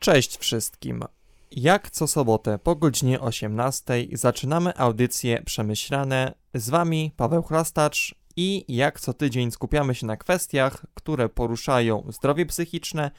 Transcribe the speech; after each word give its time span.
Cześć 0.00 0.38
wszystkim. 0.38 1.04
Jak 1.50 1.90
co 1.90 2.06
sobotę 2.06 2.58
po 2.58 2.76
godzinie 2.76 3.20
18 3.20 3.94
zaczynamy 4.12 4.76
audycje 4.76 5.42
przemyślane. 5.42 6.34
Z 6.54 6.70
wami 6.70 7.12
Paweł 7.16 7.42
Chrastacz 7.42 8.14
i 8.36 8.64
jak 8.68 9.00
co 9.00 9.14
tydzień 9.14 9.50
skupiamy 9.50 9.94
się 9.94 10.06
na 10.06 10.16
kwestiach, 10.16 10.86
które 10.94 11.28
poruszają 11.28 12.06
zdrowie 12.08 12.46
psychiczne, 12.46 13.10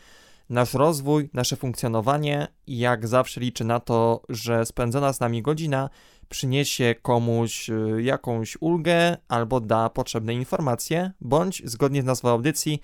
nasz 0.49 0.73
rozwój, 0.73 1.29
nasze 1.33 1.55
funkcjonowanie 1.55 2.47
i 2.67 2.77
jak 2.77 3.07
zawsze 3.07 3.41
liczę 3.41 3.63
na 3.63 3.79
to, 3.79 4.21
że 4.29 4.65
spędzona 4.65 5.13
z 5.13 5.19
nami 5.19 5.41
godzina 5.41 5.89
przyniesie 6.29 6.95
komuś 7.01 7.69
y, 7.69 8.01
jakąś 8.03 8.57
ulgę 8.59 9.17
albo 9.27 9.59
da 9.59 9.89
potrzebne 9.89 10.33
informacje, 10.33 11.11
bądź 11.21 11.61
zgodnie 11.65 12.01
z 12.01 12.05
nazwą 12.05 12.29
audycji 12.29 12.81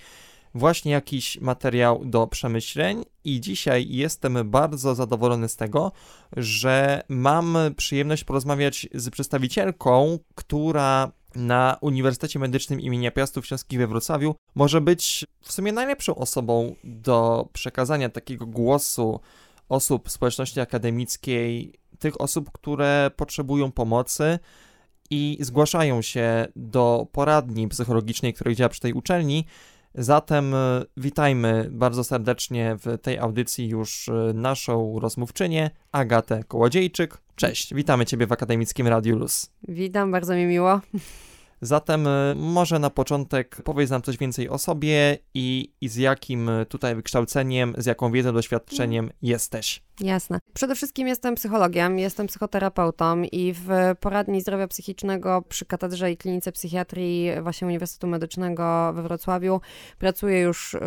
właśnie 0.58 0.92
jakiś 0.92 1.42
materiał 1.42 2.06
do 2.06 2.28
przemyśleń 2.28 3.04
i 3.24 3.42
dzisiaj 3.42 3.86
jestem 3.90 4.50
bardzo 4.52 4.96
zadowolony 4.96 5.50
z 5.50 5.56
tego, 5.56 5.92
że 6.38 7.04
mam 7.10 7.58
przyjemność 7.78 8.24
porozmawiać 8.24 8.88
z 8.94 9.10
przedstawicielką, 9.10 10.20
która 10.36 11.12
na 11.36 11.78
Uniwersytecie 11.82 12.40
Medycznym 12.40 12.82
imienia 12.82 13.12
Piastów 13.12 13.46
Śląskich 13.46 13.80
we 13.80 13.88
Wrocławiu 13.88 14.36
może 14.56 14.82
być 14.82 15.26
w 15.42 15.52
sumie 15.52 15.72
najlepszą 15.72 16.16
osobą 16.16 16.76
do 16.84 17.50
przekazania 17.54 18.10
takiego 18.10 18.46
głosu 18.46 19.20
osób 19.70 20.10
społeczności 20.10 20.60
akademickiej, 20.60 21.74
tych 22.00 22.22
osób, 22.22 22.52
które 22.52 23.12
potrzebują 23.16 23.72
pomocy 23.72 24.40
i 25.10 25.38
zgłaszają 25.42 26.02
się 26.02 26.48
do 26.56 27.08
poradni 27.12 27.68
psychologicznej, 27.68 28.34
która 28.34 28.54
działa 28.54 28.70
przy 28.70 28.82
tej 28.82 28.94
uczelni. 28.94 29.46
Zatem 29.98 30.54
e, 30.54 30.86
witajmy 30.98 31.70
bardzo 31.72 32.04
serdecznie 32.04 32.78
w 32.80 32.98
tej 33.02 33.20
audycji 33.20 33.68
już 33.68 34.10
e, 34.10 34.34
naszą 34.34 35.00
rozmówczynię, 35.00 35.72
Agatę 35.92 36.44
Kołodziejczyk. 36.44 37.18
Cześć, 37.36 37.74
witamy 37.74 38.06
Ciebie 38.06 38.28
w 38.28 38.32
Akademickim 38.32 38.88
Radiu 38.88 39.16
Luz. 39.16 39.52
Witam, 39.68 40.12
bardzo 40.12 40.36
mi 40.36 40.46
miło. 40.46 40.82
Zatem 41.62 42.08
e, 42.08 42.36
może 42.36 42.80
na 42.80 42.90
początek 42.90 43.62
powiedz 43.64 43.90
nam 43.90 44.02
coś 44.02 44.18
więcej 44.18 44.50
o 44.50 44.58
sobie 44.58 45.18
i, 45.34 45.74
i 45.82 45.90
z 45.90 45.96
jakim 45.96 46.50
tutaj 46.70 46.96
wykształceniem, 46.96 47.74
z 47.78 47.86
jaką 47.86 48.12
wiedzą, 48.12 48.34
doświadczeniem 48.34 49.12
jesteś. 49.22 49.87
Jasne. 50.02 50.40
Przede 50.54 50.76
wszystkim 50.76 51.08
jestem 51.08 51.36
psychologiem, 51.36 52.00
jestem 52.00 52.28
psychoterapeutą 52.28 53.24
i 53.24 53.54
w 53.54 53.70
poradni 54.00 54.42
zdrowia 54.42 54.68
psychicznego 54.68 55.44
przy 55.50 55.66
Katedrze 55.66 56.12
i 56.12 56.18
Klinice 56.18 56.52
Psychiatrii 56.52 57.32
właśnie 57.42 57.68
Uniwersytetu 57.68 58.08
Medycznego 58.08 58.94
we 58.94 59.04
Wrocławiu 59.04 59.62
pracuję 60.00 60.40
już 60.40 60.74
y, 60.74 60.80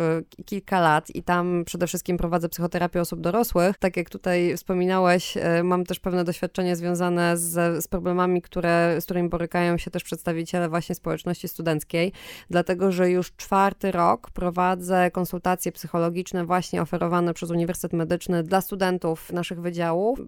kilka 0.45 0.79
lat 0.79 1.15
i 1.15 1.23
tam 1.23 1.63
przede 1.65 1.87
wszystkim 1.87 2.17
prowadzę 2.17 2.49
psychoterapię 2.49 3.01
osób 3.01 3.21
dorosłych. 3.21 3.77
Tak 3.77 3.97
jak 3.97 4.09
tutaj 4.09 4.57
wspominałeś, 4.57 5.37
y, 5.37 5.63
mam 5.63 5.85
też 5.85 5.99
pewne 5.99 6.23
doświadczenie 6.23 6.75
związane 6.75 7.37
z, 7.37 7.83
z 7.83 7.87
problemami, 7.87 8.41
które, 8.41 9.01
z 9.01 9.05
którymi 9.05 9.29
borykają 9.29 9.77
się 9.77 9.91
też 9.91 10.03
przedstawiciele 10.03 10.69
właśnie 10.69 10.95
społeczności 10.95 11.47
studenckiej, 11.47 12.11
dlatego 12.49 12.91
że 12.91 13.09
już 13.09 13.35
czwarty 13.35 13.91
rok 13.91 14.31
prowadzę 14.31 15.11
konsultacje 15.11 15.71
psychologiczne 15.71 16.45
właśnie 16.45 16.81
oferowane 16.81 17.33
przez 17.33 17.49
Uniwersytet 17.49 17.93
Medyczny 17.93 18.43
dla 18.43 18.61
studentów 18.61 19.00
studentów 19.01 19.31
naszych 19.31 19.61
wydziałów 19.61 20.19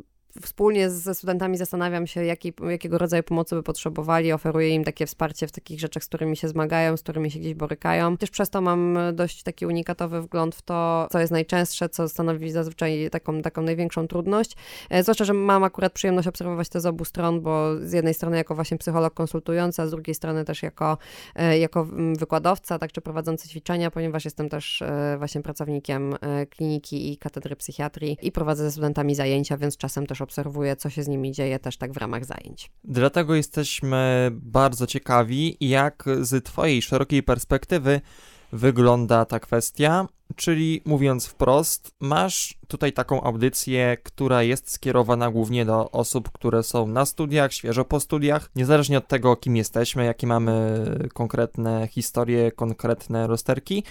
wspólnie 0.41 0.89
ze 0.89 1.15
studentami 1.15 1.57
zastanawiam 1.57 2.07
się, 2.07 2.25
jaki, 2.25 2.53
jakiego 2.69 2.97
rodzaju 2.97 3.23
pomocy 3.23 3.55
by 3.55 3.63
potrzebowali. 3.63 4.31
Oferuję 4.31 4.69
im 4.69 4.83
takie 4.83 5.05
wsparcie 5.05 5.47
w 5.47 5.51
takich 5.51 5.79
rzeczach, 5.79 6.03
z 6.03 6.07
którymi 6.07 6.37
się 6.37 6.47
zmagają, 6.47 6.97
z 6.97 7.01
którymi 7.03 7.31
się 7.31 7.39
gdzieś 7.39 7.53
borykają. 7.53 8.17
Też 8.17 8.29
przez 8.29 8.49
to 8.49 8.61
mam 8.61 8.97
dość 9.13 9.43
taki 9.43 9.65
unikatowy 9.65 10.21
wgląd 10.21 10.55
w 10.55 10.61
to, 10.61 11.07
co 11.11 11.19
jest 11.19 11.31
najczęstsze, 11.31 11.89
co 11.89 12.09
stanowi 12.09 12.51
zazwyczaj 12.51 13.09
taką, 13.11 13.41
taką 13.41 13.61
największą 13.61 14.07
trudność. 14.07 14.55
E, 14.89 15.03
zwłaszcza, 15.03 15.25
że 15.25 15.33
mam 15.33 15.63
akurat 15.63 15.93
przyjemność 15.93 16.27
obserwować 16.27 16.69
to 16.69 16.79
z 16.79 16.85
obu 16.85 17.05
stron, 17.05 17.41
bo 17.41 17.75
z 17.79 17.93
jednej 17.93 18.13
strony 18.13 18.37
jako 18.37 18.55
właśnie 18.55 18.77
psycholog 18.77 19.13
konsultujący, 19.13 19.81
a 19.81 19.87
z 19.87 19.91
drugiej 19.91 20.15
strony 20.15 20.45
też 20.45 20.63
jako, 20.63 20.97
e, 21.35 21.59
jako 21.59 21.81
mm, 21.81 22.15
wykładowca, 22.15 22.79
tak 22.79 22.91
czy 22.91 23.01
prowadzący 23.01 23.49
ćwiczenia, 23.49 23.91
ponieważ 23.91 24.25
jestem 24.25 24.49
też 24.49 24.81
e, 24.81 25.15
właśnie 25.17 25.41
pracownikiem 25.41 26.15
kliniki 26.49 27.11
i 27.11 27.17
katedry 27.17 27.55
psychiatrii 27.55 28.17
i 28.21 28.31
prowadzę 28.31 28.63
ze 28.63 28.71
studentami 28.71 29.15
zajęcia, 29.15 29.57
więc 29.57 29.77
czasem 29.77 30.07
też 30.07 30.21
obserwuję, 30.23 30.75
co 30.75 30.89
się 30.89 31.03
z 31.03 31.07
nimi 31.07 31.31
dzieje 31.31 31.59
też 31.59 31.77
tak 31.77 31.93
w 31.93 31.97
ramach 31.97 32.25
zajęć. 32.25 32.71
Dlatego 32.83 33.35
jesteśmy 33.35 34.29
bardzo 34.31 34.87
ciekawi, 34.87 35.57
jak 35.59 36.05
z 36.21 36.45
Twojej 36.45 36.81
szerokiej 36.81 37.23
perspektywy 37.23 38.01
wygląda 38.51 39.25
ta 39.25 39.39
kwestia. 39.39 40.07
Czyli 40.35 40.81
mówiąc 40.85 41.25
wprost, 41.25 41.91
masz 41.99 42.57
tutaj 42.67 42.93
taką 42.93 43.23
audycję, 43.23 43.97
która 44.03 44.43
jest 44.43 44.71
skierowana 44.71 45.31
głównie 45.31 45.65
do 45.65 45.91
osób, 45.91 46.31
które 46.31 46.63
są 46.63 46.87
na 46.87 47.05
studiach, 47.05 47.53
świeżo 47.53 47.85
po 47.85 47.99
studiach, 47.99 48.49
niezależnie 48.55 48.97
od 48.97 49.07
tego, 49.07 49.35
kim 49.35 49.55
jesteśmy, 49.55 50.05
jakie 50.05 50.27
mamy 50.27 50.85
konkretne 51.13 51.87
historie, 51.87 52.51
konkretne 52.51 53.27
rozterki. 53.27 53.83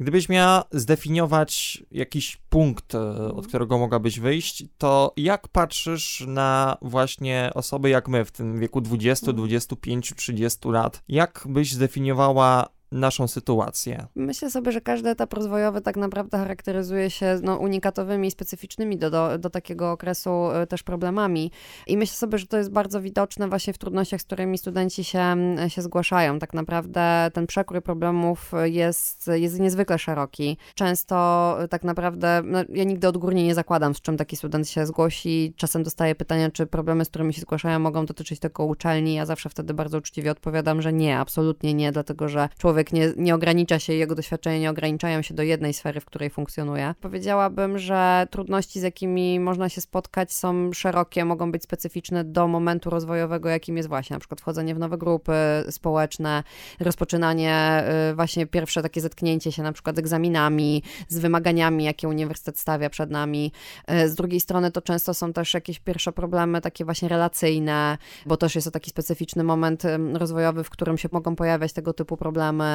Gdybyś 0.00 0.28
miała 0.28 0.64
zdefiniować 0.70 1.84
jakiś 1.90 2.36
punkt, 2.36 2.94
e, 2.94 2.98
od 3.00 3.20
mhm. 3.20 3.44
którego 3.44 3.78
mogłabyś 3.78 4.20
wyjść, 4.20 4.64
to 4.78 5.12
jak 5.16 5.48
patrzysz 5.48 6.24
na 6.26 6.76
właśnie 6.82 7.50
osoby 7.54 7.88
jak 7.90 8.08
my 8.08 8.24
w 8.24 8.30
tym 8.30 8.60
wieku 8.60 8.80
20, 8.80 9.32
25, 9.32 10.14
30 10.16 10.68
lat? 10.68 11.02
Jak 11.08 11.44
byś 11.48 11.72
zdefiniowała 11.72 12.68
naszą 12.92 13.28
sytuację. 13.28 14.06
Myślę 14.14 14.50
sobie, 14.50 14.72
że 14.72 14.80
każdy 14.80 15.10
etap 15.10 15.32
rozwojowy 15.32 15.80
tak 15.80 15.96
naprawdę 15.96 16.38
charakteryzuje 16.38 17.10
się 17.10 17.38
no, 17.42 17.56
unikatowymi 17.56 18.30
specyficznymi 18.30 18.98
do, 18.98 19.10
do, 19.10 19.38
do 19.38 19.50
takiego 19.50 19.92
okresu 19.92 20.30
y, 20.62 20.66
też 20.66 20.82
problemami. 20.82 21.50
I 21.86 21.96
myślę 21.96 22.16
sobie, 22.16 22.38
że 22.38 22.46
to 22.46 22.56
jest 22.56 22.70
bardzo 22.70 23.00
widoczne 23.00 23.48
właśnie 23.48 23.72
w 23.72 23.78
trudnościach, 23.78 24.20
z 24.20 24.24
którymi 24.24 24.58
studenci 24.58 25.04
się, 25.04 25.36
się 25.68 25.82
zgłaszają. 25.82 26.38
Tak 26.38 26.54
naprawdę 26.54 27.30
ten 27.34 27.46
przekrój 27.46 27.82
problemów 27.82 28.52
jest, 28.64 29.30
jest 29.34 29.60
niezwykle 29.60 29.98
szeroki. 29.98 30.56
Często 30.74 31.58
y, 31.64 31.68
tak 31.68 31.84
naprawdę, 31.84 32.42
no, 32.44 32.58
ja 32.68 32.84
nigdy 32.84 33.08
odgórnie 33.08 33.44
nie 33.44 33.54
zakładam, 33.54 33.94
z 33.94 34.00
czym 34.00 34.16
taki 34.16 34.36
student 34.36 34.68
się 34.68 34.86
zgłosi. 34.86 35.54
Czasem 35.56 35.82
dostaję 35.82 36.14
pytania, 36.14 36.50
czy 36.50 36.66
problemy, 36.66 37.04
z 37.04 37.08
którymi 37.08 37.34
się 37.34 37.40
zgłaszają, 37.40 37.78
mogą 37.78 38.06
dotyczyć 38.06 38.40
tylko 38.40 38.64
uczelni. 38.64 39.14
Ja 39.14 39.26
zawsze 39.26 39.48
wtedy 39.48 39.74
bardzo 39.74 39.98
uczciwie 39.98 40.30
odpowiadam, 40.30 40.82
że 40.82 40.92
nie, 40.92 41.18
absolutnie 41.18 41.74
nie, 41.74 41.92
dlatego 41.92 42.28
że 42.28 42.48
człowiek 42.58 42.77
człowiek 42.78 42.92
nie, 42.92 43.22
nie 43.24 43.34
ogranicza 43.34 43.78
się, 43.78 43.92
jego 43.92 44.14
doświadczenia 44.14 44.58
nie 44.58 44.70
ograniczają 44.70 45.22
się 45.22 45.34
do 45.34 45.42
jednej 45.42 45.74
sfery, 45.74 46.00
w 46.00 46.04
której 46.04 46.30
funkcjonuje. 46.30 46.94
Powiedziałabym, 47.00 47.78
że 47.78 48.26
trudności, 48.30 48.80
z 48.80 48.82
jakimi 48.82 49.40
można 49.40 49.68
się 49.68 49.80
spotkać, 49.80 50.32
są 50.32 50.72
szerokie, 50.72 51.24
mogą 51.24 51.52
być 51.52 51.62
specyficzne 51.62 52.24
do 52.24 52.48
momentu 52.48 52.90
rozwojowego, 52.90 53.48
jakim 53.48 53.76
jest 53.76 53.88
właśnie 53.88 54.14
na 54.14 54.20
przykład 54.20 54.40
wchodzenie 54.40 54.74
w 54.74 54.78
nowe 54.78 54.98
grupy 54.98 55.32
społeczne, 55.70 56.42
rozpoczynanie 56.80 57.84
y, 58.10 58.14
właśnie 58.14 58.46
pierwsze 58.46 58.82
takie 58.82 59.00
zetknięcie 59.00 59.52
się 59.52 59.62
na 59.62 59.72
przykład 59.72 59.96
z 59.96 59.98
egzaminami, 59.98 60.82
z 61.08 61.18
wymaganiami, 61.18 61.84
jakie 61.84 62.08
uniwersytet 62.08 62.58
stawia 62.58 62.90
przed 62.90 63.10
nami. 63.10 63.52
Y, 63.92 64.08
z 64.08 64.14
drugiej 64.14 64.40
strony 64.40 64.70
to 64.70 64.82
często 64.82 65.14
są 65.14 65.32
też 65.32 65.54
jakieś 65.54 65.80
pierwsze 65.80 66.12
problemy 66.12 66.60
takie 66.60 66.84
właśnie 66.84 67.08
relacyjne, 67.08 67.98
bo 68.26 68.36
też 68.36 68.54
jest 68.54 68.64
to 68.64 68.70
taki 68.70 68.90
specyficzny 68.90 69.44
moment 69.44 69.82
rozwojowy, 70.12 70.64
w 70.64 70.70
którym 70.70 70.98
się 70.98 71.08
mogą 71.12 71.36
pojawiać 71.36 71.72
tego 71.72 71.92
typu 71.92 72.16
problemy 72.16 72.67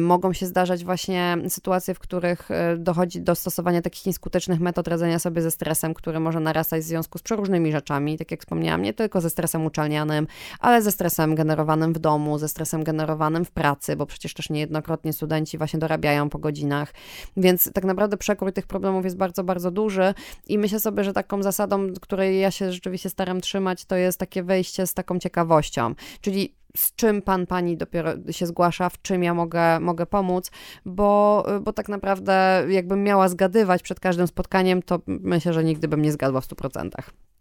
mogą 0.00 0.32
się 0.32 0.46
zdarzać 0.46 0.84
właśnie 0.84 1.36
sytuacje, 1.48 1.94
w 1.94 1.98
których 1.98 2.50
e, 2.50 2.76
dochodzi 2.76 3.20
do 3.20 3.34
stosowania 3.34 3.82
takich 3.82 4.06
nieskutecznych 4.06 4.60
metod 4.60 4.88
radzenia 4.88 5.18
sobie 5.18 5.42
ze 5.42 5.50
stresem, 5.50 5.94
który 5.94 6.20
może 6.20 6.40
narastać 6.40 6.82
w 6.82 6.84
związku 6.84 7.18
z 7.18 7.22
przeróżnymi 7.22 7.72
rzeczami, 7.72 8.18
tak 8.18 8.30
jak 8.30 8.40
wspomniałam, 8.40 8.82
nie 8.82 8.94
tylko 8.94 9.20
ze 9.20 9.30
stresem 9.30 9.66
uczelnianym, 9.66 10.26
ale 10.60 10.82
ze 10.82 10.92
stresem 10.92 11.34
generowanym 11.34 11.92
w 11.92 11.98
domu, 11.98 12.38
ze 12.38 12.48
stresem 12.48 12.84
generowanym 12.84 13.44
w 13.44 13.50
pracy, 13.50 13.96
bo 13.96 14.06
przecież 14.06 14.34
też 14.34 14.50
niejednokrotnie 14.50 15.12
studenci 15.12 15.58
właśnie 15.58 15.78
dorabiają 15.78 16.28
po 16.28 16.38
godzinach, 16.38 16.94
więc 17.36 17.72
tak 17.72 17.84
naprawdę 17.84 18.16
przekrój 18.16 18.52
tych 18.52 18.66
problemów 18.66 19.04
jest 19.04 19.16
bardzo, 19.16 19.44
bardzo 19.44 19.70
duży 19.70 20.14
i 20.46 20.58
myślę 20.58 20.80
sobie, 20.80 21.04
że 21.04 21.12
taką 21.12 21.42
zasadą, 21.42 21.92
której 22.00 22.40
ja 22.40 22.50
się 22.50 22.72
rzeczywiście 22.72 23.10
staram 23.10 23.40
trzymać, 23.40 23.84
to 23.84 23.96
jest 23.96 24.18
takie 24.18 24.42
wejście 24.42 24.86
z 24.86 24.94
taką 24.94 25.18
ciekawością, 25.18 25.94
czyli 26.20 26.54
z 26.76 26.94
czym 26.94 27.22
pan, 27.22 27.46
pani 27.46 27.76
dopiero 27.76 28.12
się 28.30 28.46
zgłasza, 28.46 28.88
w 28.88 29.02
czym 29.02 29.22
ja 29.22 29.34
mogę, 29.34 29.80
mogę 29.80 30.06
pomóc, 30.06 30.50
bo, 30.84 31.44
bo 31.62 31.72
tak 31.72 31.88
naprawdę 31.88 32.66
jakbym 32.68 33.04
miała 33.04 33.28
zgadywać 33.28 33.82
przed 33.82 34.00
każdym 34.00 34.26
spotkaniem, 34.26 34.82
to 34.82 35.00
myślę, 35.06 35.52
że 35.52 35.64
nigdy 35.64 35.88
bym 35.88 36.02
nie 36.02 36.12
zgadła 36.12 36.40
w 36.40 36.48
100%. 36.48 36.90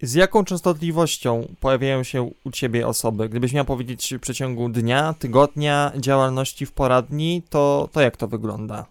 Z 0.01 0.13
jaką 0.13 0.43
częstotliwością 0.43 1.47
pojawiają 1.59 2.03
się 2.03 2.31
u 2.43 2.51
ciebie 2.51 2.87
osoby? 2.87 3.29
Gdybyś 3.29 3.53
miał 3.53 3.65
powiedzieć 3.65 4.13
w 4.17 4.19
przeciągu 4.19 4.69
dnia, 4.69 5.15
tygodnia 5.19 5.91
działalności 5.97 6.65
w 6.65 6.71
poradni, 6.71 7.43
to, 7.49 7.89
to 7.91 8.01
jak 8.01 8.17
to 8.17 8.27
wygląda? 8.27 8.85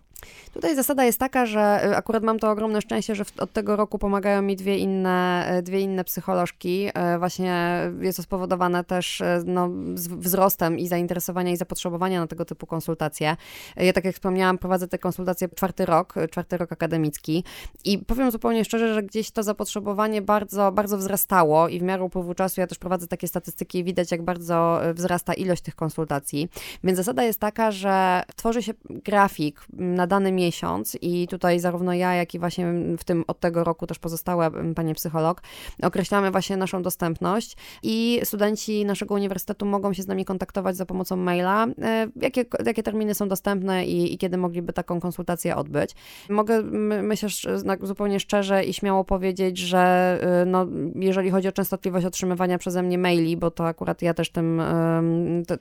Tutaj 0.52 0.76
zasada 0.76 1.04
jest 1.04 1.18
taka, 1.18 1.46
że 1.46 1.80
y, 1.84 1.96
akurat 1.96 2.22
mam 2.22 2.38
to 2.38 2.50
ogromne 2.50 2.80
szczęście, 2.80 3.14
że 3.14 3.24
od 3.38 3.52
tego 3.52 3.76
roku 3.76 3.98
pomagają 3.98 4.42
mi 4.42 4.56
dwie 4.56 4.78
inne, 4.78 5.46
y, 5.58 5.62
dwie 5.62 5.80
inne 5.80 6.04
psycholożki. 6.04 6.88
Y, 6.88 7.18
właśnie 7.18 7.80
jest 8.00 8.16
to 8.16 8.22
spowodowane 8.22 8.84
też 8.84 9.22
no, 9.44 9.70
wzrostem 9.96 10.78
i 10.78 10.88
zainteresowania 10.88 11.52
i 11.52 11.56
zapotrzebowania 11.56 12.20
na 12.20 12.26
tego 12.26 12.44
typu 12.44 12.66
konsultacje. 12.66 13.36
Ja 13.76 13.92
tak 13.92 14.04
jak 14.04 14.14
wspomniałam, 14.14 14.58
prowadzę 14.58 14.88
te 14.88 14.98
konsultacje 14.98 15.48
czwarty 15.48 15.86
rok, 15.86 16.14
czwarty 16.30 16.56
rok 16.56 16.72
akademicki 16.72 17.44
i 17.84 17.98
powiem 17.98 18.30
zupełnie 18.30 18.64
szczerze, 18.64 18.94
że 18.94 19.02
gdzieś 19.02 19.30
to 19.30 19.42
zapotrzebowanie 19.42 20.22
bardzo, 20.22 20.72
bardzo 20.72 20.98
wzrastało 20.98 21.68
i 21.68 21.78
w 21.78 21.82
miarę 21.82 22.02
upływu 22.02 22.34
czasu 22.34 22.60
ja 22.60 22.66
też 22.66 22.78
prowadzę 22.78 23.06
takie 23.06 23.28
statystyki 23.28 23.78
i 23.78 23.84
widać, 23.84 24.10
jak 24.10 24.22
bardzo 24.22 24.80
wzrasta 24.94 25.34
ilość 25.34 25.62
tych 25.62 25.74
konsultacji. 25.74 26.48
Więc 26.84 26.96
zasada 26.96 27.24
jest 27.24 27.40
taka, 27.40 27.70
że 27.70 28.22
tworzy 28.36 28.62
się 28.62 28.72
grafik 28.88 29.60
na 29.72 30.06
dany 30.06 30.32
miesiąc 30.40 30.98
i 31.00 31.28
tutaj 31.28 31.60
zarówno 31.60 31.92
ja, 31.94 32.14
jak 32.14 32.34
i 32.34 32.38
właśnie 32.38 32.72
w 32.98 33.04
tym 33.04 33.24
od 33.26 33.40
tego 33.40 33.64
roku 33.64 33.86
też 33.86 33.98
pozostałe 33.98 34.50
panie 34.74 34.94
psycholog, 34.94 35.42
określamy 35.82 36.30
właśnie 36.30 36.56
naszą 36.56 36.82
dostępność 36.82 37.56
i 37.82 38.20
studenci 38.24 38.84
naszego 38.84 39.14
uniwersytetu 39.14 39.66
mogą 39.66 39.92
się 39.92 40.02
z 40.02 40.06
nami 40.06 40.24
kontaktować 40.24 40.76
za 40.76 40.86
pomocą 40.86 41.16
maila, 41.16 41.66
e, 41.82 42.08
jakie, 42.16 42.44
jakie 42.66 42.82
terminy 42.82 43.14
są 43.14 43.28
dostępne 43.28 43.86
i, 43.86 44.14
i 44.14 44.18
kiedy 44.18 44.36
mogliby 44.36 44.72
taką 44.72 45.00
konsultację 45.00 45.56
odbyć. 45.56 45.94
Mogę, 46.28 46.62
myślę, 47.02 47.28
zupełnie 47.82 48.20
szczerze 48.20 48.64
i 48.64 48.74
śmiało 48.74 49.04
powiedzieć, 49.04 49.58
że 49.58 50.18
y, 50.42 50.46
no, 50.46 50.66
jeżeli 50.94 51.30
chodzi 51.30 51.48
o 51.48 51.52
częstotliwość 51.52 52.06
otrzymywania 52.06 52.58
przeze 52.58 52.82
mnie 52.82 52.98
maili, 52.98 53.36
bo 53.36 53.50
to 53.50 53.66
akurat 53.66 54.02
ja 54.02 54.14
też 54.14 54.30
tym 54.30 54.62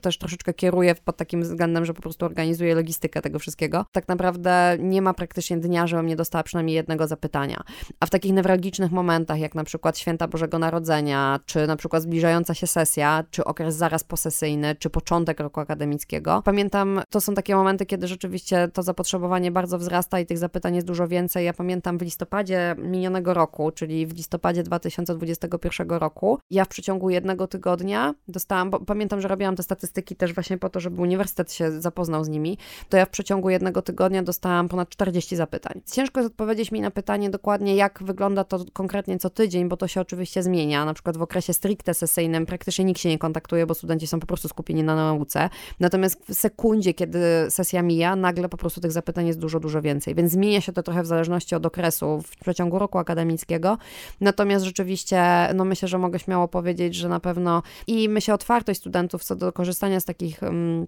też 0.00 0.18
troszeczkę 0.18 0.54
kieruję 0.54 0.94
pod 1.04 1.16
takim 1.16 1.42
względem, 1.42 1.84
że 1.84 1.94
po 1.94 2.02
prostu 2.02 2.26
organizuję 2.26 2.74
logistykę 2.74 3.22
tego 3.22 3.38
wszystkiego, 3.38 3.84
tak 3.92 4.08
naprawdę 4.08 4.69
nie 4.78 5.02
ma 5.02 5.14
praktycznie 5.14 5.56
dnia, 5.56 5.86
żebym 5.86 6.06
nie 6.06 6.16
dostała 6.16 6.42
przynajmniej 6.42 6.76
jednego 6.76 7.06
zapytania. 7.06 7.62
A 8.00 8.06
w 8.06 8.10
takich 8.10 8.32
newralgicznych 8.32 8.92
momentach, 8.92 9.38
jak 9.38 9.54
na 9.54 9.64
przykład 9.64 9.98
święta 9.98 10.28
Bożego 10.28 10.58
Narodzenia, 10.58 11.40
czy 11.46 11.66
na 11.66 11.76
przykład 11.76 12.02
zbliżająca 12.02 12.54
się 12.54 12.66
sesja, 12.66 13.24
czy 13.30 13.44
okres 13.44 13.76
zaraz 13.76 14.04
posesyjny, 14.04 14.74
czy 14.74 14.90
początek 14.90 15.40
roku 15.40 15.60
akademickiego, 15.60 16.42
pamiętam, 16.44 17.00
to 17.10 17.20
są 17.20 17.34
takie 17.34 17.56
momenty, 17.56 17.86
kiedy 17.86 18.08
rzeczywiście 18.08 18.68
to 18.72 18.82
zapotrzebowanie 18.82 19.50
bardzo 19.50 19.78
wzrasta 19.78 20.20
i 20.20 20.26
tych 20.26 20.38
zapytań 20.38 20.74
jest 20.74 20.86
dużo 20.86 21.08
więcej. 21.08 21.44
Ja 21.44 21.52
pamiętam 21.52 21.98
w 21.98 22.02
listopadzie 22.02 22.76
minionego 22.78 23.34
roku, 23.34 23.70
czyli 23.70 24.06
w 24.06 24.16
listopadzie 24.16 24.62
2021 24.62 25.90
roku, 25.90 26.38
ja 26.50 26.64
w 26.64 26.68
przeciągu 26.68 27.10
jednego 27.10 27.46
tygodnia 27.46 28.14
dostałam, 28.28 28.70
bo 28.70 28.80
pamiętam, 28.80 29.20
że 29.20 29.28
robiłam 29.28 29.56
te 29.56 29.62
statystyki 29.62 30.16
też 30.16 30.34
właśnie 30.34 30.58
po 30.58 30.68
to, 30.68 30.80
żeby 30.80 31.02
uniwersytet 31.02 31.52
się 31.52 31.80
zapoznał 31.80 32.24
z 32.24 32.28
nimi, 32.28 32.58
to 32.88 32.96
ja 32.96 33.06
w 33.06 33.10
przeciągu 33.10 33.50
jednego 33.50 33.82
tygodnia 33.82 34.22
dostałam 34.22 34.59
ponad 34.68 34.88
40 34.88 35.36
zapytań. 35.36 35.80
Ciężko 35.92 36.20
jest 36.20 36.32
odpowiedzieć 36.32 36.72
mi 36.72 36.80
na 36.80 36.90
pytanie 36.90 37.30
dokładnie, 37.30 37.76
jak 37.76 38.02
wygląda 38.02 38.44
to 38.44 38.64
konkretnie 38.72 39.18
co 39.18 39.30
tydzień, 39.30 39.68
bo 39.68 39.76
to 39.76 39.88
się 39.88 40.00
oczywiście 40.00 40.42
zmienia. 40.42 40.84
Na 40.84 40.94
przykład 40.94 41.16
w 41.16 41.22
okresie 41.22 41.52
stricte 41.52 41.94
sesyjnym 41.94 42.46
praktycznie 42.46 42.84
nikt 42.84 43.00
się 43.00 43.08
nie 43.08 43.18
kontaktuje, 43.18 43.66
bo 43.66 43.74
studenci 43.74 44.06
są 44.06 44.20
po 44.20 44.26
prostu 44.26 44.48
skupieni 44.48 44.82
na 44.82 44.96
nauce. 44.96 45.48
Natomiast 45.80 46.26
w 46.28 46.34
sekundzie, 46.34 46.94
kiedy 46.94 47.20
sesja 47.48 47.82
mija, 47.82 48.16
nagle 48.16 48.48
po 48.48 48.56
prostu 48.56 48.80
tych 48.80 48.92
zapytań 48.92 49.26
jest 49.26 49.38
dużo, 49.38 49.60
dużo 49.60 49.82
więcej. 49.82 50.14
Więc 50.14 50.32
zmienia 50.32 50.60
się 50.60 50.72
to 50.72 50.82
trochę 50.82 51.02
w 51.02 51.06
zależności 51.06 51.54
od 51.54 51.66
okresu 51.66 52.22
w 52.22 52.36
przeciągu 52.36 52.78
roku 52.78 52.98
akademickiego. 52.98 53.78
Natomiast 54.20 54.64
rzeczywiście, 54.64 55.22
no 55.54 55.64
myślę, 55.64 55.88
że 55.88 55.98
mogę 55.98 56.18
śmiało 56.18 56.48
powiedzieć, 56.48 56.94
że 56.94 57.08
na 57.08 57.20
pewno 57.20 57.62
i 57.86 58.08
myślę 58.08 58.34
otwartość 58.34 58.80
studentów 58.80 59.24
co 59.24 59.36
do 59.36 59.52
korzystania 59.52 60.00
z 60.00 60.04
takich. 60.04 60.42
Um, 60.42 60.86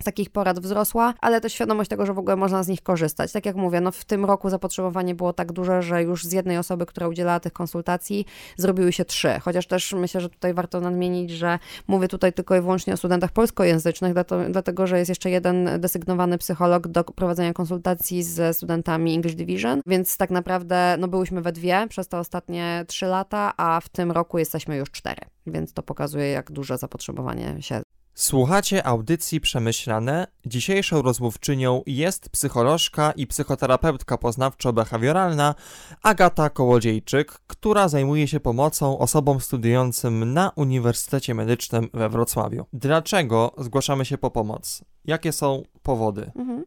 z 0.00 0.04
takich 0.04 0.30
porad 0.30 0.60
wzrosła, 0.60 1.14
ale 1.20 1.40
też 1.40 1.52
świadomość 1.52 1.90
tego, 1.90 2.06
że 2.06 2.14
w 2.14 2.18
ogóle 2.18 2.36
można 2.36 2.62
z 2.62 2.68
nich 2.68 2.82
korzystać. 2.82 3.32
Tak 3.32 3.46
jak 3.46 3.56
mówię, 3.56 3.80
no 3.80 3.92
w 3.92 4.04
tym 4.04 4.24
roku 4.24 4.50
zapotrzebowanie 4.50 5.14
było 5.14 5.32
tak 5.32 5.52
duże, 5.52 5.82
że 5.82 6.02
już 6.02 6.24
z 6.24 6.32
jednej 6.32 6.58
osoby, 6.58 6.86
która 6.86 7.08
udzielała 7.08 7.40
tych 7.40 7.52
konsultacji, 7.52 8.26
zrobiły 8.56 8.92
się 8.92 9.04
trzy. 9.04 9.40
Chociaż 9.40 9.66
też 9.66 9.92
myślę, 9.92 10.20
że 10.20 10.30
tutaj 10.30 10.54
warto 10.54 10.80
nadmienić, 10.80 11.30
że 11.30 11.58
mówię 11.88 12.08
tutaj 12.08 12.32
tylko 12.32 12.56
i 12.56 12.60
wyłącznie 12.60 12.92
o 12.92 12.96
studentach 12.96 13.30
polskojęzycznych, 13.32 14.14
dlatego 14.50 14.86
że 14.86 14.98
jest 14.98 15.08
jeszcze 15.08 15.30
jeden 15.30 15.80
desygnowany 15.80 16.38
psycholog 16.38 16.88
do 16.88 17.04
prowadzenia 17.04 17.52
konsultacji 17.52 18.22
ze 18.22 18.54
studentami 18.54 19.14
English 19.14 19.34
Division, 19.34 19.80
więc 19.86 20.16
tak 20.16 20.30
naprawdę 20.30 20.96
no 20.98 21.08
byłyśmy 21.08 21.42
we 21.42 21.52
dwie 21.52 21.86
przez 21.88 22.08
te 22.08 22.18
ostatnie 22.18 22.84
trzy 22.88 23.06
lata, 23.06 23.52
a 23.56 23.80
w 23.80 23.88
tym 23.88 24.12
roku 24.12 24.38
jesteśmy 24.38 24.76
już 24.76 24.90
cztery, 24.90 25.20
więc 25.46 25.72
to 25.72 25.82
pokazuje, 25.82 26.28
jak 26.28 26.52
duże 26.52 26.78
zapotrzebowanie 26.78 27.62
się 27.62 27.82
Słuchacie 28.14 28.86
audycji 28.86 29.40
Przemyślane. 29.40 30.26
Dzisiejszą 30.46 31.02
rozmówczynią 31.02 31.82
jest 31.86 32.28
psycholożka 32.28 33.12
i 33.12 33.26
psychoterapeutka 33.26 34.16
poznawczo-behawioralna 34.16 35.54
Agata 36.02 36.50
Kołodziejczyk, 36.50 37.38
która 37.46 37.88
zajmuje 37.88 38.28
się 38.28 38.40
pomocą 38.40 38.98
osobom 38.98 39.40
studiującym 39.40 40.32
na 40.32 40.52
Uniwersytecie 40.56 41.34
Medycznym 41.34 41.88
we 41.94 42.08
Wrocławiu. 42.08 42.66
Dlaczego 42.72 43.54
zgłaszamy 43.58 44.04
się 44.04 44.18
po 44.18 44.30
pomoc? 44.30 44.84
Jakie 45.04 45.32
są 45.32 45.62
powody? 45.82 46.30
Mhm. 46.36 46.64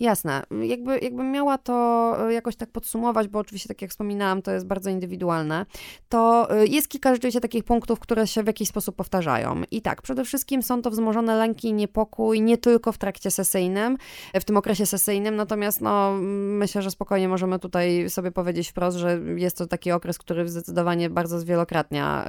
Jasne. 0.00 0.42
Jakby, 0.62 0.98
jakbym 0.98 1.32
miała 1.32 1.58
to 1.58 2.16
e, 2.28 2.32
jakoś 2.32 2.56
tak 2.56 2.70
podsumować, 2.70 3.28
bo 3.28 3.38
oczywiście, 3.38 3.68
tak 3.68 3.82
jak 3.82 3.90
wspominałam, 3.90 4.42
to 4.42 4.50
jest 4.50 4.66
bardzo 4.66 4.90
indywidualne, 4.90 5.66
to 6.08 6.50
e, 6.50 6.66
jest 6.66 6.88
kilka 6.88 7.14
rzeczywiście 7.14 7.40
takich 7.40 7.64
punktów, 7.64 8.00
które 8.00 8.26
się 8.26 8.42
w 8.42 8.46
jakiś 8.46 8.68
sposób 8.68 8.96
powtarzają. 8.96 9.62
I 9.70 9.82
tak, 9.82 10.02
przede 10.02 10.24
wszystkim 10.24 10.62
są 10.62 10.82
to 10.82 10.90
wzmożone 10.90 11.36
lęki 11.36 11.68
i 11.68 11.72
niepokój, 11.72 12.42
nie 12.42 12.58
tylko 12.58 12.92
w 12.92 12.98
trakcie 12.98 13.30
sesyjnym, 13.30 13.96
e, 14.32 14.40
w 14.40 14.44
tym 14.44 14.56
okresie 14.56 14.86
sesyjnym, 14.86 15.36
natomiast 15.36 15.80
no, 15.80 16.12
myślę, 16.32 16.82
że 16.82 16.90
spokojnie 16.90 17.28
możemy 17.28 17.58
tutaj 17.58 18.10
sobie 18.10 18.32
powiedzieć 18.32 18.68
wprost, 18.68 18.96
że 18.96 19.20
jest 19.36 19.58
to 19.58 19.66
taki 19.66 19.92
okres, 19.92 20.18
który 20.18 20.48
zdecydowanie 20.48 21.10
bardzo 21.10 21.38
zwielokrotnia 21.38 22.24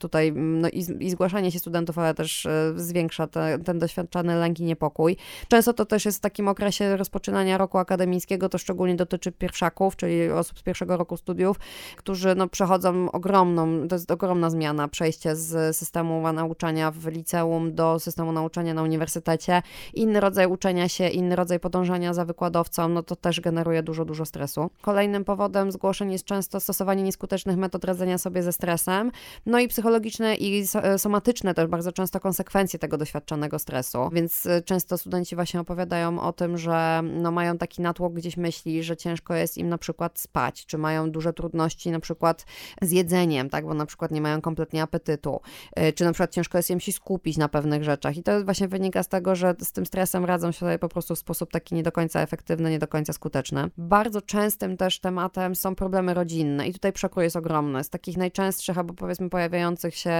tutaj 0.00 0.32
no, 0.32 0.68
i, 0.68 0.84
i 1.00 1.10
zgłaszanie 1.10 1.52
się 1.52 1.58
studentów, 1.58 1.98
ale 1.98 2.14
też 2.14 2.46
zwiększa 2.76 3.26
te, 3.26 3.58
ten 3.58 3.78
doświadczany 3.78 4.34
lęk 4.36 4.60
i 4.60 4.64
niepokój 4.64 4.97
spokój. 4.98 5.16
Często 5.48 5.72
to 5.72 5.86
też 5.86 6.04
jest 6.04 6.18
w 6.18 6.20
takim 6.20 6.48
okresie 6.48 6.96
rozpoczynania 6.96 7.58
roku 7.58 7.78
akademickiego, 7.78 8.48
to 8.48 8.58
szczególnie 8.58 8.96
dotyczy 8.96 9.32
pierwszaków, 9.32 9.96
czyli 9.96 10.30
osób 10.30 10.58
z 10.58 10.62
pierwszego 10.62 10.96
roku 10.96 11.16
studiów, 11.16 11.56
którzy 11.96 12.34
no, 12.34 12.48
przechodzą 12.48 13.10
ogromną, 13.10 13.88
to 13.88 13.94
jest 13.94 14.10
ogromna 14.10 14.50
zmiana, 14.50 14.88
przejście 14.88 15.36
z 15.36 15.76
systemu 15.76 16.32
nauczania 16.32 16.90
w 16.90 17.06
liceum 17.06 17.74
do 17.74 17.98
systemu 17.98 18.32
nauczania 18.32 18.74
na 18.74 18.82
uniwersytecie. 18.82 19.62
Inny 19.94 20.20
rodzaj 20.20 20.46
uczenia 20.46 20.88
się, 20.88 21.08
inny 21.08 21.36
rodzaj 21.36 21.60
podążania 21.60 22.14
za 22.14 22.24
wykładowcą, 22.24 22.88
no 22.88 23.02
to 23.02 23.16
też 23.16 23.40
generuje 23.40 23.82
dużo, 23.82 24.04
dużo 24.04 24.24
stresu. 24.24 24.70
Kolejnym 24.82 25.24
powodem 25.24 25.72
zgłoszeń 25.72 26.12
jest 26.12 26.24
często 26.24 26.60
stosowanie 26.60 27.02
nieskutecznych 27.02 27.56
metod 27.56 27.84
radzenia 27.84 28.18
sobie 28.18 28.42
ze 28.42 28.52
stresem, 28.52 29.10
no 29.46 29.58
i 29.60 29.68
psychologiczne 29.68 30.34
i 30.34 30.64
somatyczne 30.96 31.54
też 31.54 31.66
bardzo 31.66 31.92
często 31.92 32.20
konsekwencje 32.20 32.78
tego 32.78 32.98
doświadczonego 32.98 33.58
stresu, 33.58 34.10
więc 34.12 34.46
y, 34.46 34.62
często 34.64 34.87
często 34.88 34.98
studenci 34.98 35.34
właśnie 35.34 35.60
opowiadają 35.60 36.20
o 36.20 36.32
tym, 36.32 36.58
że 36.58 37.00
no 37.04 37.30
mają 37.30 37.58
taki 37.58 37.82
natłok 37.82 38.12
gdzieś 38.12 38.36
myśli, 38.36 38.82
że 38.82 38.96
ciężko 38.96 39.34
jest 39.34 39.58
im 39.58 39.68
na 39.68 39.78
przykład 39.78 40.18
spać, 40.18 40.66
czy 40.66 40.78
mają 40.78 41.10
duże 41.10 41.32
trudności 41.32 41.90
na 41.90 42.00
przykład 42.00 42.46
z 42.82 42.90
jedzeniem, 42.90 43.50
tak, 43.50 43.66
bo 43.66 43.74
na 43.74 43.86
przykład 43.86 44.10
nie 44.10 44.20
mają 44.20 44.40
kompletnie 44.40 44.82
apetytu, 44.82 45.40
y, 45.78 45.92
czy 45.92 46.04
na 46.04 46.12
przykład 46.12 46.30
ciężko 46.30 46.58
jest 46.58 46.70
im 46.70 46.80
się 46.80 46.92
skupić 46.92 47.36
na 47.36 47.48
pewnych 47.48 47.84
rzeczach 47.84 48.16
i 48.16 48.22
to 48.22 48.44
właśnie 48.44 48.68
wynika 48.68 49.02
z 49.02 49.08
tego, 49.08 49.34
że 49.34 49.54
z 49.60 49.72
tym 49.72 49.86
stresem 49.86 50.24
radzą 50.24 50.52
się 50.52 50.58
sobie 50.58 50.78
po 50.78 50.88
prostu 50.88 51.14
w 51.14 51.18
sposób 51.18 51.50
taki 51.50 51.74
nie 51.74 51.82
do 51.82 51.92
końca 51.92 52.20
efektywny, 52.20 52.70
nie 52.70 52.78
do 52.78 52.88
końca 52.88 53.12
skuteczny. 53.12 53.70
Bardzo 53.78 54.22
częstym 54.22 54.76
też 54.76 55.00
tematem 55.00 55.54
są 55.54 55.74
problemy 55.74 56.14
rodzinne 56.14 56.68
i 56.68 56.72
tutaj 56.72 56.92
przekrój 56.92 57.24
jest 57.24 57.36
ogromny. 57.36 57.84
Z 57.84 57.90
takich 57.90 58.16
najczęstszych 58.16 58.78
albo 58.78 58.94
powiedzmy 58.94 59.30
pojawiających 59.30 59.94
się 59.94 60.10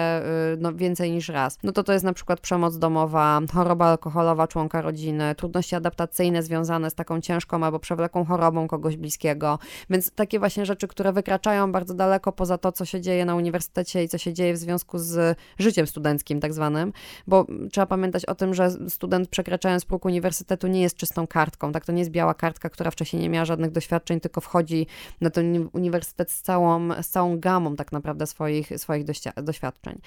y, 0.54 0.56
no, 0.58 0.74
więcej 0.74 1.12
niż 1.12 1.28
raz, 1.28 1.58
no 1.62 1.72
to 1.72 1.82
to 1.82 1.92
jest 1.92 2.04
na 2.04 2.12
przykład 2.12 2.40
przemoc 2.40 2.78
domowa, 2.78 3.40
choroba 3.54 3.86
alkoholowa, 3.86 4.46
członka 4.58 4.82
rodziny, 4.82 5.34
trudności 5.34 5.74
adaptacyjne 5.74 6.42
związane 6.42 6.90
z 6.90 6.94
taką 6.94 7.20
ciężką 7.20 7.64
albo 7.64 7.78
przewlekłą 7.78 8.24
chorobą 8.24 8.68
kogoś 8.68 8.96
bliskiego. 8.96 9.58
Więc 9.90 10.10
takie 10.10 10.38
właśnie 10.38 10.66
rzeczy, 10.66 10.88
które 10.88 11.12
wykraczają 11.12 11.72
bardzo 11.72 11.94
daleko 11.94 12.32
poza 12.32 12.58
to, 12.58 12.72
co 12.72 12.84
się 12.84 13.00
dzieje 13.00 13.24
na 13.24 13.34
uniwersytecie 13.34 14.04
i 14.04 14.08
co 14.08 14.18
się 14.18 14.32
dzieje 14.32 14.54
w 14.54 14.56
związku 14.56 14.98
z 14.98 15.38
życiem 15.58 15.86
studenckim, 15.86 16.40
tak 16.40 16.54
zwanym, 16.54 16.92
bo 17.26 17.46
trzeba 17.72 17.86
pamiętać 17.86 18.24
o 18.24 18.34
tym, 18.34 18.54
że 18.54 18.70
student 18.88 19.28
przekraczając 19.28 19.84
próg 19.84 20.04
uniwersytetu 20.04 20.66
nie 20.66 20.82
jest 20.82 20.96
czystą 20.96 21.26
kartką, 21.26 21.72
tak? 21.72 21.84
To 21.84 21.92
nie 21.92 21.98
jest 21.98 22.10
biała 22.10 22.34
kartka, 22.34 22.70
która 22.70 22.90
wcześniej 22.90 23.22
nie 23.22 23.30
miała 23.30 23.44
żadnych 23.44 23.70
doświadczeń, 23.70 24.20
tylko 24.20 24.40
wchodzi 24.40 24.86
na 25.20 25.30
ten 25.30 25.68
uniwersytet 25.72 26.30
z 26.30 26.42
całą, 26.42 27.02
z 27.02 27.08
całą 27.08 27.40
gamą 27.40 27.76
tak 27.76 27.92
naprawdę 27.92 28.26
swoich, 28.26 28.72
swoich 28.76 29.04
doświadczeń. 29.36 30.00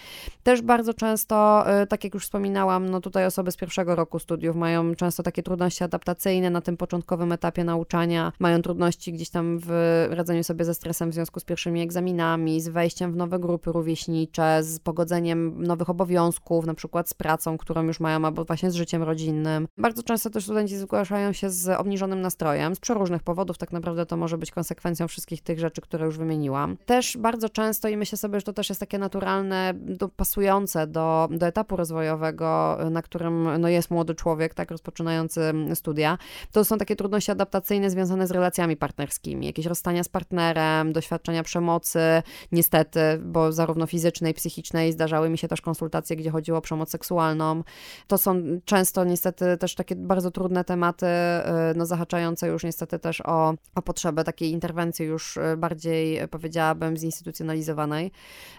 Też 0.44 0.62
bardzo 0.62 0.94
często, 0.94 1.66
y, 1.84 1.88
tak 1.88 2.04
jak 2.04 2.14
już 2.14 2.24
wspominałam, 2.24 2.90
no 2.90 3.02
tutaj 3.02 3.26
osoby 3.26 3.52
z 3.52 3.58
pierwszego 3.58 3.96
roku 3.96 4.20
studiów 4.20 4.41
studiów, 4.42 4.56
mają 4.56 4.96
często 4.96 5.24
takie 5.24 5.44
trudności 5.44 5.84
adaptacyjne 5.84 6.50
na 6.50 6.62
tym 6.62 6.78
początkowym 6.78 7.32
etapie 7.32 7.64
nauczania, 7.64 8.32
mają 8.40 8.62
trudności 8.62 9.14
gdzieś 9.14 9.30
tam 9.30 9.60
w 9.60 10.08
radzeniu 10.12 10.44
sobie 10.44 10.66
ze 10.66 10.74
stresem 10.74 11.10
w 11.10 11.14
związku 11.14 11.40
z 11.40 11.44
pierwszymi 11.44 11.82
egzaminami, 11.82 12.62
z 12.62 12.68
wejściem 12.68 13.12
w 13.12 13.16
nowe 13.16 13.40
grupy 13.40 13.72
rówieśnicze, 13.72 14.64
z 14.64 14.80
pogodzeniem 14.80 15.64
nowych 15.64 15.90
obowiązków, 15.90 16.66
na 16.66 16.74
przykład 16.74 17.10
z 17.10 17.14
pracą, 17.14 17.58
którą 17.58 17.84
już 17.84 18.00
mają, 18.00 18.26
albo 18.26 18.46
właśnie 18.46 18.72
z 18.72 18.76
życiem 18.76 19.04
rodzinnym. 19.04 19.68
Bardzo 19.78 20.04
często 20.04 20.30
też 20.30 20.44
studenci 20.44 20.78
zgłaszają 20.78 21.34
się 21.34 21.50
z 21.50 21.70
obniżonym 21.70 22.22
nastrojem, 22.22 22.76
z 22.76 22.80
przeróżnych 22.80 23.24
powodów, 23.24 23.58
tak 23.58 23.72
naprawdę 23.72 24.06
to 24.06 24.18
może 24.18 24.38
być 24.38 24.52
konsekwencją 24.52 25.08
wszystkich 25.08 25.42
tych 25.42 25.60
rzeczy, 25.60 25.82
które 25.82 26.06
już 26.06 26.18
wymieniłam. 26.18 26.78
Też 26.86 27.18
bardzo 27.18 27.50
często, 27.50 27.88
i 27.88 27.98
myślę 27.98 28.18
sobie, 28.18 28.40
że 28.40 28.46
to 28.46 28.54
też 28.54 28.70
jest 28.70 28.80
takie 28.80 28.98
naturalne, 28.98 29.74
dopasujące 29.76 30.88
do, 30.88 31.30
do 31.32 31.46
etapu 31.46 31.76
rozwojowego, 31.76 32.78
na 32.92 33.02
którym 33.02 33.62
no, 33.62 33.68
jest 33.68 33.92
młody 33.92 34.16
człowiek, 34.16 34.31
tak, 34.56 34.72
rozpoczynający 34.72 35.42
studia, 35.76 36.18
to 36.52 36.66
są 36.66 36.78
takie 36.78 36.96
trudności 36.96 37.32
adaptacyjne 37.32 37.90
związane 37.90 38.28
z 38.28 38.32
relacjami 38.32 38.78
partnerskimi, 38.78 39.46
jakieś 39.46 39.66
rozstania 39.66 40.04
z 40.04 40.10
partnerem, 40.10 40.94
doświadczenia 40.94 41.44
przemocy, 41.44 42.00
niestety, 42.52 43.00
bo 43.24 43.52
zarówno 43.52 43.86
fizycznej, 43.86 44.34
psychicznej 44.34 44.94
zdarzały 44.94 45.30
mi 45.30 45.38
się 45.38 45.48
też 45.48 45.62
konsultacje, 45.62 46.16
gdzie 46.16 46.32
chodziło 46.32 46.58
o 46.58 46.62
przemoc 46.62 46.90
seksualną. 46.90 47.64
To 48.08 48.18
są 48.18 48.42
często 48.66 49.04
niestety 49.04 49.58
też 49.58 49.76
takie 49.76 49.96
bardzo 49.96 50.32
trudne 50.32 50.64
tematy, 50.64 51.06
y, 51.06 51.10
no 51.76 51.86
zahaczające 51.86 52.48
już 52.48 52.64
niestety 52.64 53.00
też 53.00 53.22
o, 53.22 53.54
o 53.76 53.82
potrzebę 53.82 54.24
takiej 54.24 54.52
interwencji 54.52 55.06
już 55.06 55.38
y, 55.38 55.58
bardziej, 55.58 56.28
powiedziałabym, 56.28 56.98
zinstytucjonalizowanej, 56.98 58.12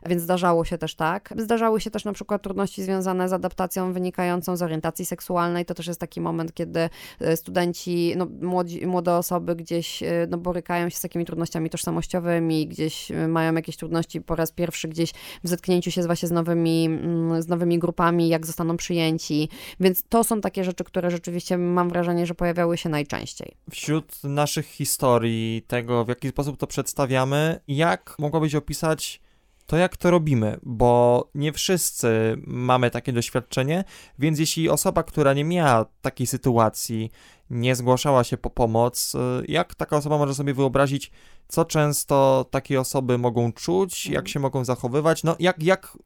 więc 0.07 0.23
zdarzało 0.23 0.65
się 0.65 0.79
też 0.79 0.95
tak. 0.95 1.35
Zdarzały 1.37 1.81
się 1.81 1.91
też 1.91 2.05
na 2.05 2.13
przykład 2.13 2.43
trudności 2.43 2.83
związane 2.83 3.29
z 3.29 3.33
adaptacją 3.33 3.93
wynikającą 3.93 4.57
z 4.57 4.63
orientacji 4.63 5.07
seksualnej. 5.07 5.62
To 5.65 5.75
też 5.75 5.87
jest 5.87 6.01
taki 6.01 6.21
moment, 6.21 6.55
kiedy 6.55 6.89
y, 7.23 7.37
studenci, 7.37 8.15
no, 8.17 8.27
młodzi, 8.43 8.87
młode 8.87 9.17
osoby 9.17 9.57
gdzieś 9.57 10.03
no, 10.29 10.39
borykają 10.39 10.89
się 10.89 10.97
z 10.97 11.01
takimi 11.01 11.25
trudnościami 11.25 11.71
tożsamościowymi, 11.71 12.67
gdzieś 12.67 13.13
mają 13.29 13.55
jakieś 13.55 13.77
trudności 13.77 14.21
po 14.21 14.35
raz 14.35 14.53
pierwszy 14.53 14.89
gdzieś 14.89 15.13
w 15.45 15.49
zetknięciu 15.49 15.91
się 15.91 16.03
właśnie 16.03 16.29
z 16.29 16.31
nowymi, 16.31 16.87
mm, 16.87 17.43
z 17.43 17.49
nowymi 17.49 17.79
grupami, 17.79 18.29
jak 18.29 18.47
zostaną 18.47 18.77
przyjęci. 18.77 19.49
Więc 19.81 20.03
to 20.09 20.25
są 20.25 20.41
takie 20.41 20.65
rzeczy, 20.65 20.85
które 20.85 21.11
rzeczywiście 21.11 21.59
mam 21.59 21.89
wrażenie, 21.89 22.27
że 22.27 22.35
pojawiały 22.35 22.77
się 22.77 22.89
najczęściej. 22.89 23.57
Wśród 23.71 24.25
naszych 24.25 24.67
historii, 24.67 25.63
tego 25.67 26.05
w 26.05 26.09
jaki 26.09 26.29
sposób 26.29 26.57
to 26.57 26.67
przedstawiamy, 26.67 27.61
jak 27.69 28.17
mogłabyś 28.19 28.55
opisać 28.55 29.21
to 29.67 29.77
jak 29.77 29.97
to 29.97 30.11
robimy, 30.11 30.59
bo 30.63 31.29
nie 31.35 31.53
wszyscy 31.53 32.37
mamy 32.47 32.91
takie 32.91 33.13
doświadczenie, 33.13 33.85
więc 34.19 34.39
jeśli 34.39 34.69
osoba, 34.69 35.03
która 35.03 35.33
nie 35.33 35.45
miała 35.45 35.87
takiej 36.03 36.27
sytuacji, 36.27 37.11
nie 37.51 37.77
zgłaszała 37.77 38.25
się 38.25 38.37
po 38.37 38.51
pomoc, 38.51 39.13
jak 39.49 39.75
taka 39.75 39.97
osoba 39.97 40.19
może 40.19 40.35
sobie 40.35 40.55
wyobrazić, 40.55 41.11
co 41.49 41.65
często 41.65 42.47
takie 42.51 42.81
osoby 42.81 43.19
mogą 43.19 43.53
czuć, 43.53 44.07
jak 44.07 44.17
mhm. 44.17 44.27
się 44.27 44.41
mogą 44.41 44.65
zachowywać, 44.65 45.25
no 45.25 45.37
jak, 45.39 45.63
jak 45.63 45.99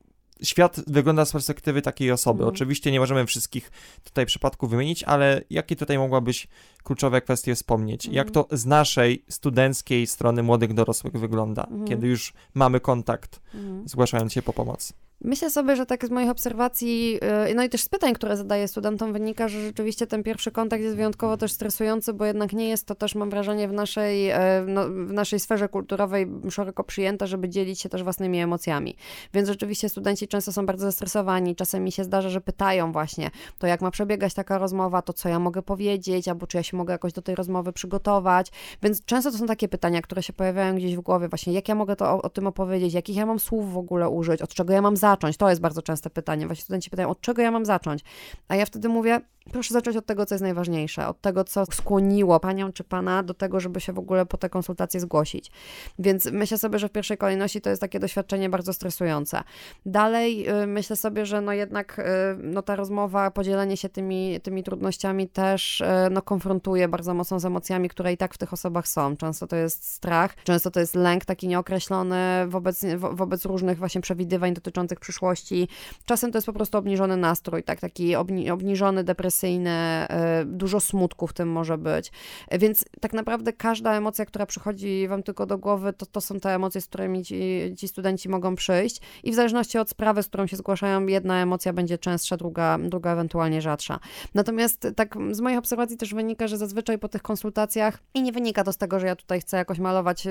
świat 0.42 0.80
wygląda 0.86 1.24
z 1.24 1.32
perspektywy 1.32 1.82
takiej 1.82 2.10
osoby. 2.10 2.38
Mhm. 2.38 2.54
Oczywiście 2.54 2.92
nie 2.92 3.00
możemy 3.00 3.26
wszystkich 3.26 3.70
tutaj 4.04 4.26
przypadków 4.26 4.70
wymienić, 4.70 5.04
ale 5.04 5.42
jakie 5.50 5.76
tutaj 5.76 5.98
mogłabyś 5.98 6.48
kluczowe 6.84 7.20
kwestie 7.20 7.54
wspomnieć? 7.54 8.06
Jak 8.06 8.30
to 8.30 8.48
z 8.50 8.66
naszej 8.66 9.24
studenckiej 9.28 10.06
strony 10.06 10.42
młodych 10.42 10.74
dorosłych 10.74 11.12
wygląda, 11.12 11.66
kiedy 11.88 12.06
już 12.06 12.32
mamy 12.54 12.80
kontakt, 12.80 13.40
zgłaszając 13.84 14.32
się 14.32 14.42
po 14.42 14.52
pomoc? 14.52 14.92
Myślę 15.20 15.50
sobie, 15.50 15.76
że 15.76 15.86
tak 15.86 16.06
z 16.06 16.10
moich 16.10 16.30
obserwacji, 16.30 17.18
y, 17.50 17.54
no 17.54 17.62
i 17.62 17.68
też 17.68 17.82
z 17.82 17.88
pytań, 17.88 18.14
które 18.14 18.36
zadaję 18.36 18.68
studentom, 18.68 19.12
wynika, 19.12 19.48
że 19.48 19.60
rzeczywiście 19.60 20.06
ten 20.06 20.22
pierwszy 20.22 20.50
kontakt 20.52 20.82
jest 20.82 20.96
wyjątkowo 20.96 21.36
też 21.36 21.52
stresujący, 21.52 22.12
bo 22.12 22.24
jednak 22.24 22.52
nie 22.52 22.68
jest 22.68 22.86
to 22.86 22.94
też, 22.94 23.14
mam 23.14 23.30
wrażenie, 23.30 23.68
w 23.68 23.72
naszej, 23.72 24.30
y, 24.30 24.36
no, 24.66 24.88
w 24.88 25.12
naszej 25.12 25.40
sferze 25.40 25.68
kulturowej 25.68 26.26
szeroko 26.50 26.84
przyjęte, 26.84 27.26
żeby 27.26 27.48
dzielić 27.48 27.80
się 27.80 27.88
też 27.88 28.02
własnymi 28.02 28.38
emocjami. 28.38 28.96
Więc 29.34 29.48
rzeczywiście 29.48 29.88
studenci 29.88 30.28
często 30.28 30.52
są 30.52 30.66
bardzo 30.66 30.86
zestresowani. 30.86 31.56
Czasem 31.56 31.84
mi 31.84 31.92
się 31.92 32.04
zdarza, 32.04 32.28
że 32.28 32.40
pytają 32.40 32.92
właśnie, 32.92 33.30
to 33.58 33.66
jak 33.66 33.80
ma 33.80 33.90
przebiegać 33.90 34.34
taka 34.34 34.58
rozmowa, 34.58 35.02
to 35.02 35.12
co 35.12 35.28
ja 35.28 35.38
mogę 35.38 35.62
powiedzieć, 35.62 36.28
albo 36.28 36.46
czy 36.46 36.56
ja 36.56 36.62
się 36.62 36.76
mogę 36.76 36.92
jakoś 36.92 37.12
do 37.12 37.22
tej 37.22 37.34
rozmowy 37.34 37.72
przygotować. 37.72 38.50
Więc 38.82 39.04
często 39.04 39.30
to 39.30 39.38
są 39.38 39.46
takie 39.46 39.68
pytania, 39.68 40.02
które 40.02 40.22
się 40.22 40.32
pojawiają 40.32 40.74
gdzieś 40.74 40.96
w 40.96 41.00
głowie, 41.00 41.28
właśnie 41.28 41.52
jak 41.52 41.68
ja 41.68 41.74
mogę 41.74 41.96
to 41.96 42.10
o, 42.10 42.22
o 42.22 42.30
tym 42.30 42.46
opowiedzieć, 42.46 42.94
jakich 42.94 43.16
ja 43.16 43.26
mam 43.26 43.38
słów 43.38 43.72
w 43.72 43.78
ogóle 43.78 44.08
użyć, 44.08 44.42
od 44.42 44.54
czego 44.54 44.72
ja 44.72 44.82
mam 44.82 44.96
zacząć? 45.06 45.36
To 45.36 45.48
jest 45.48 45.60
bardzo 45.60 45.82
częste 45.82 46.10
pytanie. 46.10 46.46
Właśnie 46.46 46.62
studenci 46.62 46.90
pytają, 46.90 47.08
od 47.08 47.20
czego 47.20 47.42
ja 47.42 47.50
mam 47.50 47.64
zacząć? 47.64 48.04
A 48.48 48.56
ja 48.56 48.66
wtedy 48.66 48.88
mówię, 48.88 49.20
Proszę 49.52 49.74
zacząć 49.74 49.96
od 49.96 50.06
tego, 50.06 50.26
co 50.26 50.34
jest 50.34 50.42
najważniejsze, 50.42 51.08
od 51.08 51.20
tego, 51.20 51.44
co 51.44 51.66
skłoniło 51.66 52.40
panią 52.40 52.72
czy 52.72 52.84
pana 52.84 53.22
do 53.22 53.34
tego, 53.34 53.60
żeby 53.60 53.80
się 53.80 53.92
w 53.92 53.98
ogóle 53.98 54.26
po 54.26 54.36
te 54.36 54.48
konsultacje 54.48 55.00
zgłosić. 55.00 55.50
Więc 55.98 56.24
myślę 56.32 56.58
sobie, 56.58 56.78
że 56.78 56.88
w 56.88 56.92
pierwszej 56.92 57.18
kolejności 57.18 57.60
to 57.60 57.70
jest 57.70 57.80
takie 57.80 58.00
doświadczenie 58.00 58.48
bardzo 58.48 58.72
stresujące. 58.72 59.42
Dalej 59.86 60.50
y, 60.62 60.66
myślę 60.66 60.96
sobie, 60.96 61.26
że 61.26 61.40
no 61.40 61.52
jednak 61.52 61.98
y, 61.98 62.02
no 62.42 62.62
ta 62.62 62.76
rozmowa, 62.76 63.30
podzielenie 63.30 63.76
się 63.76 63.88
tymi, 63.88 64.40
tymi 64.40 64.62
trudnościami 64.62 65.28
też 65.28 65.80
y, 65.80 65.84
no 66.10 66.22
konfrontuje 66.22 66.88
bardzo 66.88 67.14
mocno 67.14 67.40
z 67.40 67.44
emocjami, 67.44 67.88
które 67.88 68.12
i 68.12 68.16
tak 68.16 68.34
w 68.34 68.38
tych 68.38 68.52
osobach 68.52 68.88
są. 68.88 69.16
Często 69.16 69.46
to 69.46 69.56
jest 69.56 69.86
strach, 69.86 70.36
często 70.44 70.70
to 70.70 70.80
jest 70.80 70.94
lęk 70.94 71.24
taki 71.24 71.48
nieokreślony 71.48 72.16
wobec, 72.46 72.84
wo, 72.96 73.12
wobec 73.12 73.44
różnych 73.44 73.78
właśnie 73.78 74.00
przewidywań 74.00 74.54
dotyczących 74.54 74.95
przyszłości. 75.00 75.68
Czasem 76.04 76.32
to 76.32 76.38
jest 76.38 76.46
po 76.46 76.52
prostu 76.52 76.78
obniżony 76.78 77.16
nastrój, 77.16 77.62
tak, 77.62 77.80
taki 77.80 78.16
obni, 78.16 78.50
obniżony, 78.50 79.04
depresyjny 79.04 79.70
e, 79.70 80.44
dużo 80.44 80.80
smutku 80.80 81.26
w 81.26 81.32
tym 81.32 81.48
może 81.48 81.78
być. 81.78 82.12
Więc 82.52 82.84
tak 83.00 83.12
naprawdę 83.12 83.52
każda 83.52 83.94
emocja, 83.94 84.26
która 84.26 84.46
przychodzi 84.46 85.08
Wam 85.08 85.22
tylko 85.22 85.46
do 85.46 85.58
głowy, 85.58 85.92
to, 85.92 86.06
to 86.06 86.20
są 86.20 86.40
te 86.40 86.54
emocje, 86.54 86.80
z 86.80 86.86
którymi 86.86 87.24
ci, 87.24 87.74
ci 87.78 87.88
studenci 87.88 88.28
mogą 88.28 88.54
przyjść 88.54 89.00
i 89.24 89.32
w 89.32 89.34
zależności 89.34 89.78
od 89.78 89.90
sprawy, 89.90 90.22
z 90.22 90.28
którą 90.28 90.46
się 90.46 90.56
zgłaszają, 90.56 91.06
jedna 91.06 91.42
emocja 91.42 91.72
będzie 91.72 91.98
częstsza, 91.98 92.36
druga, 92.36 92.78
druga 92.78 93.12
ewentualnie 93.12 93.62
rzadsza. 93.62 94.00
Natomiast 94.34 94.88
tak 94.96 95.14
z 95.30 95.40
moich 95.40 95.58
obserwacji 95.58 95.96
też 95.96 96.14
wynika, 96.14 96.48
że 96.48 96.58
zazwyczaj 96.58 96.98
po 96.98 97.08
tych 97.08 97.22
konsultacjach 97.22 97.98
i 98.14 98.22
nie 98.22 98.32
wynika 98.32 98.64
to 98.64 98.72
z 98.72 98.76
tego, 98.78 99.00
że 99.00 99.06
ja 99.06 99.16
tutaj 99.16 99.40
chcę 99.40 99.56
jakoś 99.56 99.78
malować 99.78 100.26
y, 100.26 100.30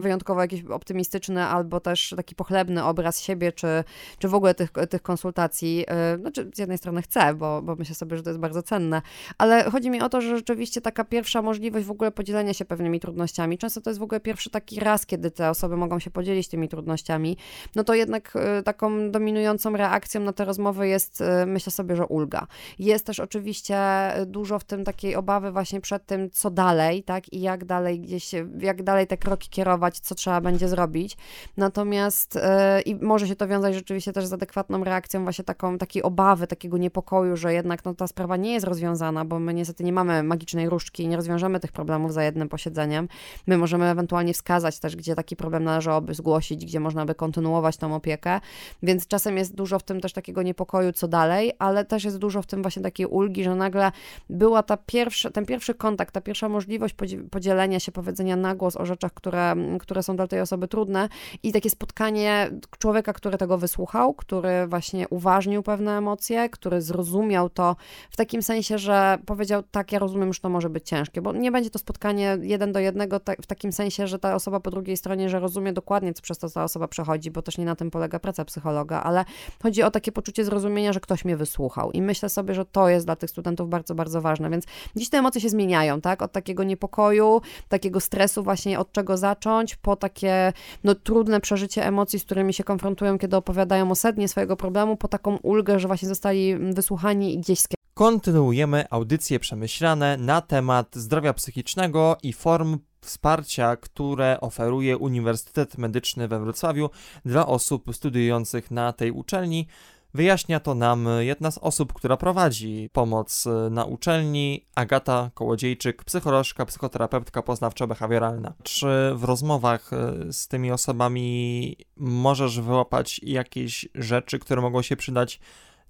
wyjątkowo 0.00 0.40
jakiś 0.40 0.64
optymistyczny 0.64 1.42
albo 1.42 1.80
też 1.80 2.14
taki 2.16 2.34
pochlebny 2.34 2.84
obraz 2.84 3.20
siebie, 3.20 3.52
czy, 3.52 3.84
czy 4.18 4.28
w 4.28 4.34
ogóle 4.34 4.54
tych, 4.54 4.70
tych 4.90 5.02
konsultacji. 5.02 5.84
Y, 6.14 6.20
znaczy 6.20 6.50
z 6.54 6.58
jednej 6.58 6.78
strony 6.78 7.02
chcę, 7.02 7.34
bo, 7.34 7.62
bo 7.62 7.76
myślę 7.76 7.94
sobie, 7.94 8.16
że 8.16 8.22
to 8.22 8.30
jest 8.30 8.40
bardzo 8.40 8.62
cenne. 8.62 9.02
Ale 9.38 9.70
chodzi 9.70 9.90
mi 9.90 10.00
o 10.00 10.08
to, 10.08 10.20
że 10.20 10.36
rzeczywiście 10.36 10.80
taka 10.80 11.04
pierwsza 11.04 11.42
możliwość 11.42 11.86
w 11.86 11.90
ogóle 11.90 12.10
podzielenia 12.10 12.54
się 12.54 12.64
pewnymi 12.64 13.00
trudnościami, 13.00 13.58
często 13.58 13.80
to 13.80 13.90
jest 13.90 14.00
w 14.00 14.02
ogóle 14.02 14.20
pierwszy 14.20 14.50
taki 14.50 14.80
raz, 14.80 15.06
kiedy 15.06 15.30
te 15.30 15.50
osoby 15.50 15.76
mogą 15.76 15.98
się 15.98 16.10
podzielić 16.10 16.48
tymi 16.48 16.68
trudnościami, 16.68 17.36
no 17.74 17.84
to 17.84 17.94
jednak 17.94 18.36
y, 18.60 18.62
taką 18.62 19.10
dominującą 19.10 19.76
reakcją 19.76 20.20
na 20.20 20.32
te 20.32 20.44
rozmowy 20.44 20.88
jest, 20.88 21.20
y, 21.20 21.46
myślę 21.46 21.72
sobie, 21.72 21.96
że 21.96 22.06
ulga. 22.06 22.46
Jest 22.78 23.06
też 23.06 23.20
oczywiście 23.20 23.78
dużo 24.26 24.58
w 24.58 24.64
tym 24.64 24.84
takiej 24.84 25.16
obawy 25.16 25.52
właśnie 25.52 25.80
przed 25.80 26.06
tym, 26.06 26.30
co 26.30 26.50
dalej, 26.50 27.02
tak, 27.02 27.32
i 27.32 27.40
jak 27.40 27.64
dalej 27.64 28.00
gdzieś, 28.00 28.30
jak 28.58 28.82
dalej 28.82 29.06
te 29.06 29.16
kroki 29.16 29.48
kierować, 29.48 30.00
co 30.00 30.14
trzeba 30.14 30.40
będzie 30.40 30.68
zrobić. 30.68 31.16
Natomiast 31.56 32.38
i 32.86 32.94
może 32.94 33.28
się 33.28 33.36
to 33.36 33.48
wiązać 33.48 33.74
rzeczywiście 33.74 33.91
też 34.00 34.26
z 34.26 34.32
adekwatną 34.32 34.84
reakcją 34.84 35.22
właśnie 35.22 35.44
taką, 35.44 35.78
takiej 35.78 36.02
obawy, 36.02 36.46
takiego 36.46 36.78
niepokoju, 36.78 37.36
że 37.36 37.54
jednak 37.54 37.84
no, 37.84 37.94
ta 37.94 38.06
sprawa 38.06 38.36
nie 38.36 38.52
jest 38.52 38.66
rozwiązana, 38.66 39.24
bo 39.24 39.38
my 39.38 39.54
niestety 39.54 39.84
nie 39.84 39.92
mamy 39.92 40.22
magicznej 40.22 40.68
różdżki 40.68 41.08
nie 41.08 41.16
rozwiążemy 41.16 41.60
tych 41.60 41.72
problemów 41.72 42.12
za 42.12 42.24
jednym 42.24 42.48
posiedzeniem. 42.48 43.08
My 43.46 43.58
możemy 43.58 43.90
ewentualnie 43.90 44.34
wskazać 44.34 44.78
też, 44.78 44.96
gdzie 44.96 45.14
taki 45.14 45.36
problem 45.36 45.64
należałoby 45.64 46.14
zgłosić, 46.14 46.66
gdzie 46.66 46.80
można 46.80 47.06
by 47.06 47.14
kontynuować 47.14 47.76
tą 47.76 47.94
opiekę, 47.94 48.40
więc 48.82 49.06
czasem 49.06 49.36
jest 49.36 49.54
dużo 49.54 49.78
w 49.78 49.82
tym 49.82 50.00
też 50.00 50.12
takiego 50.12 50.42
niepokoju, 50.42 50.92
co 50.92 51.08
dalej, 51.08 51.52
ale 51.58 51.84
też 51.84 52.04
jest 52.04 52.18
dużo 52.18 52.42
w 52.42 52.46
tym 52.46 52.62
właśnie 52.62 52.82
takiej 52.82 53.06
ulgi, 53.06 53.44
że 53.44 53.54
nagle 53.54 53.92
była 54.30 54.62
ta 54.62 54.76
pierwsza, 54.76 55.30
ten 55.30 55.46
pierwszy 55.46 55.74
kontakt, 55.74 56.14
ta 56.14 56.20
pierwsza 56.20 56.48
możliwość 56.48 56.94
podzielenia 57.30 57.80
się, 57.80 57.92
powiedzenia 57.92 58.36
na 58.36 58.54
głos 58.54 58.76
o 58.76 58.86
rzeczach, 58.86 59.14
które, 59.14 59.54
które 59.80 60.02
są 60.02 60.16
dla 60.16 60.26
tej 60.26 60.40
osoby 60.40 60.68
trudne 60.68 61.08
i 61.42 61.52
takie 61.52 61.70
spotkanie 61.70 62.50
człowieka, 62.78 63.12
który 63.12 63.38
tego 63.38 63.58
wysłuchał, 63.82 64.14
który 64.14 64.66
właśnie 64.66 65.08
uważnił 65.08 65.62
pewne 65.62 65.98
emocje, 65.98 66.48
który 66.48 66.80
zrozumiał 66.80 67.50
to 67.50 67.76
w 68.10 68.16
takim 68.16 68.42
sensie, 68.42 68.78
że 68.78 69.18
powiedział, 69.26 69.62
tak, 69.70 69.92
ja 69.92 69.98
rozumiem, 69.98 70.32
że 70.32 70.40
to 70.40 70.48
może 70.48 70.70
być 70.70 70.88
ciężkie, 70.88 71.22
bo 71.22 71.32
nie 71.32 71.52
będzie 71.52 71.70
to 71.70 71.78
spotkanie 71.78 72.38
jeden 72.40 72.72
do 72.72 72.78
jednego 72.78 73.20
w 73.42 73.46
takim 73.46 73.72
sensie, 73.72 74.06
że 74.06 74.18
ta 74.18 74.34
osoba 74.34 74.60
po 74.60 74.70
drugiej 74.70 74.96
stronie, 74.96 75.28
że 75.28 75.40
rozumie 75.40 75.72
dokładnie, 75.72 76.14
co 76.14 76.22
przez 76.22 76.38
to 76.38 76.50
ta 76.50 76.64
osoba 76.64 76.88
przechodzi, 76.88 77.30
bo 77.30 77.42
też 77.42 77.58
nie 77.58 77.64
na 77.64 77.76
tym 77.76 77.90
polega 77.90 78.18
praca 78.18 78.44
psychologa, 78.44 79.02
ale 79.02 79.24
chodzi 79.62 79.82
o 79.82 79.90
takie 79.90 80.12
poczucie 80.12 80.44
zrozumienia, 80.44 80.92
że 80.92 81.00
ktoś 81.00 81.24
mnie 81.24 81.36
wysłuchał. 81.36 81.92
I 81.92 82.02
myślę 82.02 82.28
sobie, 82.28 82.54
że 82.54 82.64
to 82.64 82.88
jest 82.88 83.06
dla 83.06 83.16
tych 83.16 83.30
studentów 83.30 83.68
bardzo, 83.68 83.94
bardzo 83.94 84.20
ważne, 84.20 84.50
więc 84.50 84.64
dziś 84.96 85.10
te 85.10 85.18
emocje 85.18 85.40
się 85.40 85.48
zmieniają, 85.48 86.00
tak, 86.00 86.22
od 86.22 86.32
takiego 86.32 86.64
niepokoju, 86.64 87.40
takiego 87.68 88.00
stresu 88.00 88.42
właśnie 88.42 88.78
od 88.78 88.92
czego 88.92 89.16
zacząć, 89.16 89.76
po 89.76 89.96
takie, 89.96 90.52
no, 90.84 90.94
trudne 90.94 91.40
przeżycie 91.40 91.86
emocji, 91.86 92.18
z 92.18 92.24
którymi 92.24 92.54
się 92.54 92.64
konfrontują, 92.64 93.18
kiedy 93.18 93.36
opowiadają 93.36 93.71
o 93.80 93.94
sednie 93.94 94.28
swojego 94.28 94.56
problemu, 94.56 94.96
po 94.96 95.08
taką 95.08 95.36
ulgę, 95.36 95.80
że 95.80 95.88
właśnie 95.88 96.08
zostali 96.08 96.56
wysłuchani 96.56 97.34
i 97.34 97.38
gdzieś 97.38 97.60
Kontynuujemy 97.94 98.84
audycje 98.90 99.40
przemyślane 99.40 100.16
na 100.16 100.40
temat 100.40 100.96
zdrowia 100.96 101.32
psychicznego 101.32 102.16
i 102.22 102.32
form 102.32 102.78
wsparcia, 103.00 103.76
które 103.76 104.40
oferuje 104.40 104.98
Uniwersytet 104.98 105.78
Medyczny 105.78 106.28
we 106.28 106.40
Wrocławiu 106.40 106.90
dla 107.24 107.46
osób 107.46 107.94
studiujących 107.94 108.70
na 108.70 108.92
tej 108.92 109.10
uczelni. 109.10 109.66
Wyjaśnia 110.14 110.60
to 110.60 110.74
nam 110.74 111.08
jedna 111.18 111.50
z 111.50 111.58
osób, 111.58 111.92
która 111.92 112.16
prowadzi 112.16 112.90
pomoc 112.92 113.44
na 113.70 113.84
uczelni, 113.84 114.66
Agata 114.74 115.30
Kołodziejczyk, 115.34 116.04
psycholożka, 116.04 116.66
psychoterapeutka 116.66 117.40
poznawczo-behawioralna. 117.40 118.52
Czy 118.62 119.12
w 119.14 119.24
rozmowach 119.24 119.90
z 120.30 120.48
tymi 120.48 120.72
osobami 120.72 121.76
możesz 121.96 122.60
wyłapać 122.60 123.20
jakieś 123.22 123.88
rzeczy, 123.94 124.38
które 124.38 124.62
mogą 124.62 124.82
się 124.82 124.96
przydać 124.96 125.40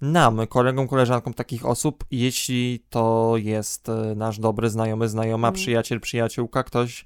nam, 0.03 0.47
kolegom, 0.47 0.87
koleżankom 0.87 1.33
takich 1.33 1.65
osób, 1.65 2.03
jeśli 2.11 2.85
to 2.89 3.33
jest 3.37 3.89
e, 3.89 4.15
nasz 4.15 4.39
dobry 4.39 4.69
znajomy, 4.69 5.09
znajoma, 5.09 5.47
mm. 5.47 5.55
przyjaciel, 5.55 5.99
przyjaciółka, 5.99 6.63
ktoś 6.63 7.05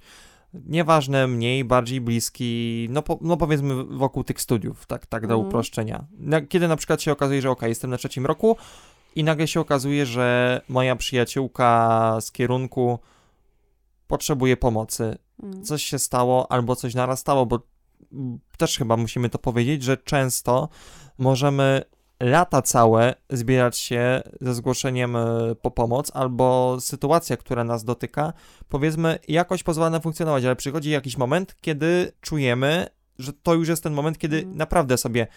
nieważne, 0.53 1.27
mniej, 1.27 1.65
bardziej 1.65 2.01
bliski, 2.01 2.87
no, 2.91 3.01
po, 3.01 3.19
no 3.21 3.37
powiedzmy 3.37 3.83
wokół 3.83 4.23
tych 4.23 4.41
studiów, 4.41 4.85
tak, 4.85 5.05
tak 5.05 5.27
dla 5.27 5.35
mm. 5.35 5.47
uproszczenia. 5.47 6.05
Kiedy 6.49 6.67
na 6.67 6.75
przykład 6.75 7.01
się 7.01 7.11
okazuje, 7.11 7.41
że 7.41 7.49
ok, 7.49 7.61
jestem 7.61 7.89
na 7.89 7.97
trzecim 7.97 8.25
roku 8.25 8.57
i 9.15 9.23
nagle 9.23 9.47
się 9.47 9.59
okazuje, 9.59 10.05
że 10.05 10.61
moja 10.69 10.95
przyjaciółka 10.95 12.17
z 12.21 12.31
kierunku 12.31 12.99
potrzebuje 14.07 14.57
pomocy. 14.57 15.17
Mm. 15.43 15.63
Coś 15.63 15.83
się 15.83 15.99
stało 15.99 16.51
albo 16.51 16.75
coś 16.75 16.95
narastało, 16.95 17.45
bo 17.45 17.59
też 18.57 18.77
chyba 18.77 18.97
musimy 18.97 19.29
to 19.29 19.39
powiedzieć, 19.39 19.83
że 19.83 19.97
często 19.97 20.69
możemy 21.17 21.83
lata 22.19 22.62
całe 22.62 23.15
zbierać 23.29 23.77
się 23.77 24.21
ze 24.41 24.53
zgłoszeniem 24.53 25.15
e, 25.15 25.55
po 25.62 25.71
pomoc, 25.71 26.12
albo 26.13 26.77
sytuacja, 26.79 27.38
która 27.38 27.63
nas 27.63 27.83
dotyka, 27.83 28.33
powiedzmy, 28.69 29.19
jakoś 29.27 29.63
pozwala 29.63 29.89
nam 29.89 30.01
funkcjonować, 30.01 30.45
ale 30.45 30.55
przychodzi 30.55 30.89
jakiś 30.89 31.17
moment, 31.17 31.55
kiedy 31.62 32.12
czujemy, 32.21 32.88
że 33.19 33.33
to 33.33 33.53
już 33.53 33.67
jest 33.67 33.83
ten 33.83 33.93
moment, 33.93 34.17
kiedy 34.17 34.39
mm. 34.39 34.57
naprawdę 34.57 34.97
sobie 34.97 35.27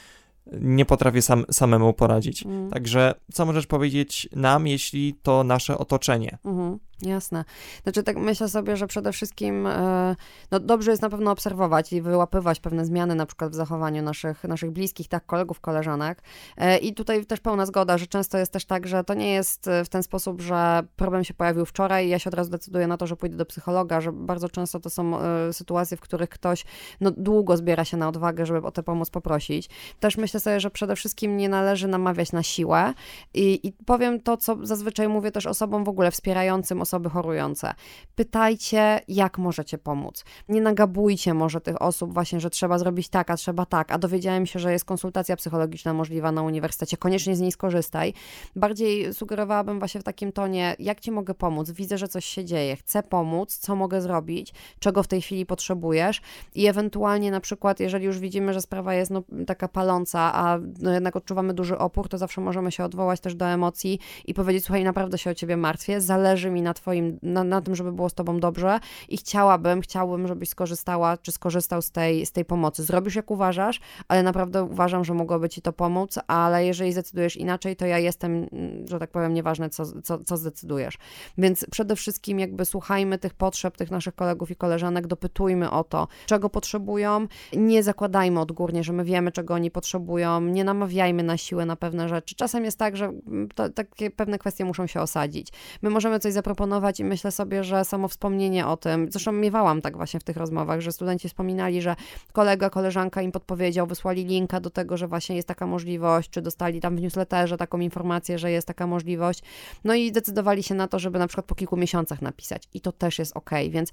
nie 0.52 0.84
potrafię 0.84 1.22
sam, 1.22 1.44
samemu 1.50 1.92
poradzić. 1.92 2.46
Mm. 2.46 2.70
Także 2.70 3.14
co 3.32 3.46
możesz 3.46 3.66
powiedzieć 3.66 4.28
nam, 4.32 4.66
jeśli 4.66 5.14
to 5.14 5.44
nasze 5.44 5.78
otoczenie? 5.78 6.38
Mm. 6.44 6.78
Jasne. 7.02 7.44
Znaczy 7.82 8.02
tak 8.02 8.16
myślę 8.16 8.48
sobie, 8.48 8.76
że 8.76 8.86
przede 8.86 9.12
wszystkim 9.12 9.66
e, 9.66 10.16
no 10.50 10.60
dobrze 10.60 10.90
jest 10.90 11.02
na 11.02 11.10
pewno 11.10 11.30
obserwować 11.30 11.92
i 11.92 12.02
wyłapywać 12.02 12.60
pewne 12.60 12.84
zmiany 12.84 13.14
na 13.14 13.26
przykład 13.26 13.52
w 13.52 13.54
zachowaniu 13.54 14.02
naszych, 14.02 14.44
naszych 14.44 14.70
bliskich, 14.70 15.08
tak, 15.08 15.26
kolegów, 15.26 15.60
koleżanek. 15.60 16.22
E, 16.56 16.78
I 16.78 16.94
tutaj 16.94 17.26
też 17.26 17.40
pełna 17.40 17.66
zgoda, 17.66 17.98
że 17.98 18.06
często 18.06 18.38
jest 18.38 18.52
też 18.52 18.64
tak, 18.64 18.86
że 18.86 19.04
to 19.04 19.14
nie 19.14 19.32
jest 19.32 19.70
w 19.84 19.88
ten 19.88 20.02
sposób, 20.02 20.40
że 20.40 20.82
problem 20.96 21.24
się 21.24 21.34
pojawił 21.34 21.66
wczoraj 21.66 22.06
i 22.06 22.08
ja 22.08 22.18
się 22.18 22.30
od 22.30 22.34
razu 22.34 22.50
decyduję 22.50 22.86
na 22.86 22.96
to, 22.96 23.06
że 23.06 23.16
pójdę 23.16 23.36
do 23.36 23.46
psychologa, 23.46 24.00
że 24.00 24.12
bardzo 24.12 24.48
często 24.48 24.80
to 24.80 24.90
są 24.90 25.20
e, 25.20 25.52
sytuacje, 25.52 25.96
w 25.96 26.00
których 26.00 26.28
ktoś 26.28 26.64
no, 27.00 27.10
długo 27.10 27.56
zbiera 27.56 27.84
się 27.84 27.96
na 27.96 28.08
odwagę, 28.08 28.46
żeby 28.46 28.66
o 28.66 28.70
tę 28.70 28.82
pomoc 28.82 29.10
poprosić. 29.10 29.68
Też 30.00 30.16
myślę 30.16 30.40
sobie, 30.40 30.60
że 30.60 30.70
przede 30.70 30.96
wszystkim 30.96 31.36
nie 31.36 31.48
należy 31.48 31.88
namawiać 31.88 32.32
na 32.32 32.42
siłę 32.42 32.94
i, 33.34 33.68
i 33.68 33.72
powiem 33.72 34.20
to, 34.20 34.36
co 34.36 34.56
zazwyczaj 34.62 35.08
mówię 35.08 35.30
też 35.30 35.46
osobom 35.46 35.84
w 35.84 35.88
ogóle 35.88 36.10
wspierającym, 36.10 36.80
osoby 36.90 37.10
chorujące. 37.10 37.74
Pytajcie, 38.14 39.00
jak 39.08 39.38
możecie 39.38 39.78
pomóc. 39.78 40.24
Nie 40.48 40.60
nagabujcie 40.60 41.34
może 41.34 41.60
tych 41.60 41.82
osób 41.82 42.14
właśnie, 42.14 42.40
że 42.40 42.50
trzeba 42.50 42.78
zrobić 42.78 43.08
tak, 43.08 43.30
a 43.30 43.36
trzeba 43.36 43.66
tak, 43.66 43.92
a 43.92 43.98
dowiedziałem 43.98 44.46
się, 44.46 44.58
że 44.58 44.72
jest 44.72 44.84
konsultacja 44.84 45.36
psychologiczna 45.36 45.94
możliwa 45.94 46.32
na 46.32 46.42
uniwersytecie, 46.42 46.96
koniecznie 46.96 47.36
z 47.36 47.40
niej 47.40 47.52
skorzystaj. 47.52 48.14
Bardziej 48.56 49.14
sugerowałabym 49.14 49.78
właśnie 49.78 50.00
w 50.00 50.04
takim 50.04 50.32
tonie, 50.32 50.76
jak 50.78 51.00
ci 51.00 51.10
mogę 51.10 51.34
pomóc, 51.34 51.70
widzę, 51.70 51.98
że 51.98 52.08
coś 52.08 52.24
się 52.24 52.44
dzieje, 52.44 52.76
chcę 52.76 53.02
pomóc, 53.02 53.58
co 53.58 53.76
mogę 53.76 54.00
zrobić, 54.00 54.54
czego 54.78 55.02
w 55.02 55.08
tej 55.08 55.22
chwili 55.22 55.46
potrzebujesz? 55.46 56.20
I 56.54 56.66
ewentualnie 56.66 57.30
na 57.30 57.40
przykład, 57.40 57.80
jeżeli 57.80 58.04
już 58.04 58.18
widzimy, 58.18 58.52
że 58.52 58.60
sprawa 58.60 58.94
jest 58.94 59.10
no, 59.10 59.22
taka 59.46 59.68
paląca, 59.68 60.34
a 60.34 60.58
no, 60.80 60.92
jednak 60.92 61.16
odczuwamy 61.16 61.54
duży 61.54 61.78
opór, 61.78 62.08
to 62.08 62.18
zawsze 62.18 62.40
możemy 62.40 62.72
się 62.72 62.84
odwołać 62.84 63.20
też 63.20 63.34
do 63.34 63.46
emocji 63.46 63.98
i 64.26 64.34
powiedzieć, 64.34 64.64
słuchaj, 64.64 64.84
naprawdę 64.84 65.18
się 65.18 65.30
o 65.30 65.34
ciebie 65.34 65.56
martwię, 65.56 66.00
zależy 66.00 66.50
mi 66.50 66.62
na 66.62 66.74
twoim, 66.80 67.18
na, 67.22 67.44
na 67.44 67.60
tym, 67.60 67.74
żeby 67.74 67.92
było 67.92 68.08
z 68.08 68.14
tobą 68.14 68.40
dobrze 68.40 68.80
i 69.08 69.16
chciałabym, 69.16 69.80
chciałbym, 69.80 70.28
żebyś 70.28 70.48
skorzystała, 70.48 71.16
czy 71.16 71.32
skorzystał 71.32 71.82
z 71.82 71.90
tej, 71.90 72.26
z 72.26 72.32
tej 72.32 72.44
pomocy. 72.44 72.82
Zrobisz 72.82 73.14
jak 73.14 73.30
uważasz, 73.30 73.80
ale 74.08 74.22
naprawdę 74.22 74.64
uważam, 74.64 75.04
że 75.04 75.14
mogłoby 75.14 75.48
ci 75.48 75.62
to 75.62 75.72
pomóc, 75.72 76.18
ale 76.26 76.66
jeżeli 76.66 76.92
zdecydujesz 76.92 77.36
inaczej, 77.36 77.76
to 77.76 77.86
ja 77.86 77.98
jestem, 77.98 78.46
że 78.88 78.98
tak 78.98 79.10
powiem, 79.10 79.34
nieważne, 79.34 79.70
co, 79.70 80.02
co, 80.02 80.24
co 80.24 80.36
zdecydujesz. 80.36 80.98
Więc 81.38 81.66
przede 81.70 81.96
wszystkim 81.96 82.38
jakby 82.38 82.64
słuchajmy 82.64 83.18
tych 83.18 83.34
potrzeb 83.34 83.76
tych 83.76 83.90
naszych 83.90 84.14
kolegów 84.14 84.50
i 84.50 84.56
koleżanek, 84.56 85.06
dopytujmy 85.06 85.70
o 85.70 85.84
to, 85.84 86.08
czego 86.26 86.50
potrzebują, 86.50 87.26
nie 87.52 87.82
zakładajmy 87.82 88.40
odgórnie, 88.40 88.84
że 88.84 88.92
my 88.92 89.04
wiemy, 89.04 89.32
czego 89.32 89.54
oni 89.54 89.70
potrzebują, 89.70 90.40
nie 90.40 90.64
namawiajmy 90.64 91.22
na 91.22 91.36
siłę 91.36 91.66
na 91.66 91.76
pewne 91.76 92.08
rzeczy. 92.08 92.34
Czasem 92.34 92.64
jest 92.64 92.78
tak, 92.78 92.96
że 92.96 93.12
to, 93.54 93.68
takie 93.68 94.10
pewne 94.10 94.38
kwestie 94.38 94.64
muszą 94.64 94.86
się 94.86 95.00
osadzić. 95.00 95.48
My 95.82 95.90
możemy 95.90 96.18
coś 96.18 96.32
zaproponować 96.32 96.69
i 96.98 97.04
myślę 97.04 97.30
sobie, 97.30 97.64
że 97.64 97.84
samo 97.84 98.08
wspomnienie 98.08 98.66
o 98.66 98.76
tym, 98.76 99.12
zresztą 99.12 99.32
miewałam 99.32 99.82
tak 99.82 99.96
właśnie 99.96 100.20
w 100.20 100.24
tych 100.24 100.36
rozmowach, 100.36 100.80
że 100.80 100.92
studenci 100.92 101.28
wspominali, 101.28 101.82
że 101.82 101.96
kolega, 102.32 102.70
koleżanka 102.70 103.22
im 103.22 103.32
podpowiedział, 103.32 103.86
wysłali 103.86 104.24
linka 104.24 104.60
do 104.60 104.70
tego, 104.70 104.96
że 104.96 105.08
właśnie 105.08 105.36
jest 105.36 105.48
taka 105.48 105.66
możliwość, 105.66 106.30
czy 106.30 106.42
dostali 106.42 106.80
tam 106.80 106.96
w 106.96 107.00
newsletterze 107.00 107.56
taką 107.56 107.80
informację, 107.80 108.38
że 108.38 108.50
jest 108.50 108.66
taka 108.66 108.86
możliwość. 108.86 109.42
No 109.84 109.94
i 109.94 110.12
decydowali 110.12 110.62
się 110.62 110.74
na 110.74 110.88
to, 110.88 110.98
żeby 110.98 111.18
na 111.18 111.26
przykład 111.26 111.46
po 111.46 111.54
kilku 111.54 111.76
miesiącach 111.76 112.22
napisać. 112.22 112.68
I 112.74 112.80
to 112.80 112.92
też 112.92 113.18
jest 113.18 113.36
ok, 113.36 113.50
więc 113.70 113.92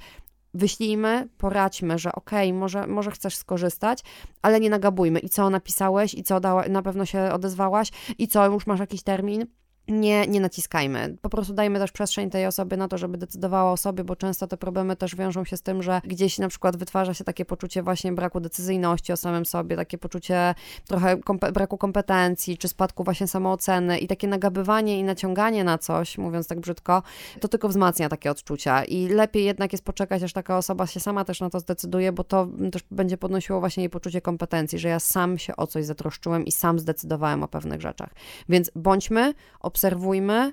wyślijmy, 0.54 1.30
poradźmy, 1.38 2.00
że 2.00 2.12
okej, 2.12 2.50
okay, 2.50 2.60
może, 2.60 2.88
może 2.88 3.12
chcesz 3.12 3.36
skorzystać, 3.36 4.04
ale 4.42 4.60
nie 4.60 4.70
nagabujmy. 4.70 5.20
I 5.20 5.30
co 5.30 5.50
napisałeś, 5.50 6.14
i 6.14 6.24
co 6.24 6.40
dała, 6.40 6.68
na 6.68 6.82
pewno 6.82 7.06
się 7.06 7.32
odezwałaś, 7.34 7.92
i 8.18 8.28
co, 8.28 8.46
już 8.46 8.68
masz 8.68 8.80
jakiś 8.80 9.04
termin 9.04 9.46
nie, 9.88 10.28
nie 10.28 10.40
naciskajmy. 10.40 11.18
Po 11.22 11.30
prostu 11.30 11.54
dajmy 11.54 11.80
też 11.80 11.92
przestrzeń 11.92 12.30
tej 12.30 12.46
osoby 12.46 12.78
na 12.78 12.88
to, 12.88 12.98
żeby 12.98 13.18
decydowała 13.18 13.72
o 13.72 13.78
sobie, 13.78 14.04
bo 14.04 14.16
często 14.16 14.48
te 14.48 14.58
problemy 14.58 14.96
też 14.96 15.16
wiążą 15.16 15.46
się 15.46 15.58
z 15.58 15.62
tym, 15.62 15.84
że 15.84 16.02
gdzieś 16.04 16.40
na 16.40 16.48
przykład 16.48 16.78
wytwarza 16.78 17.14
się 17.14 17.24
takie 17.24 17.46
poczucie 17.46 17.84
właśnie 17.84 18.12
braku 18.12 18.40
decyzyjności 18.40 19.14
o 19.14 19.18
samym 19.18 19.46
sobie, 19.46 19.76
takie 19.76 19.98
poczucie 19.98 20.56
trochę 20.88 21.18
braku 21.54 21.78
kompetencji, 21.78 22.58
czy 22.58 22.68
spadku 22.68 23.04
właśnie 23.04 23.28
samooceny 23.28 24.00
i 24.00 24.08
takie 24.08 24.28
nagabywanie 24.28 25.00
i 25.00 25.04
naciąganie 25.04 25.64
na 25.64 25.78
coś, 25.78 26.18
mówiąc 26.18 26.48
tak 26.48 26.60
brzydko, 26.60 27.04
to 27.40 27.48
tylko 27.48 27.70
wzmacnia 27.70 28.10
takie 28.10 28.32
odczucia 28.32 28.84
i 28.84 29.08
lepiej 29.08 29.46
jednak 29.46 29.72
jest 29.72 29.84
poczekać, 29.84 30.24
aż 30.24 30.34
taka 30.34 30.58
osoba 30.58 30.88
się 30.88 31.00
sama 31.00 31.26
też 31.26 31.42
na 31.42 31.50
to 31.50 31.60
zdecyduje, 31.60 32.12
bo 32.12 32.24
to 32.24 32.48
też 32.72 32.84
będzie 32.92 33.18
podnosiło 33.18 33.60
właśnie 33.60 33.84
jej 33.84 33.90
poczucie 33.90 34.22
kompetencji, 34.22 34.80
że 34.80 34.90
ja 34.90 35.00
sam 35.00 35.38
się 35.38 35.56
o 35.56 35.68
coś 35.68 35.86
zatroszczyłem 35.86 36.46
i 36.46 36.52
sam 36.52 36.80
zdecydowałem 36.80 37.44
o 37.44 37.48
pewnych 37.48 37.82
rzeczach. 37.82 38.10
Więc 38.50 38.72
bądźmy, 38.76 39.34
obserwujmy, 39.60 39.77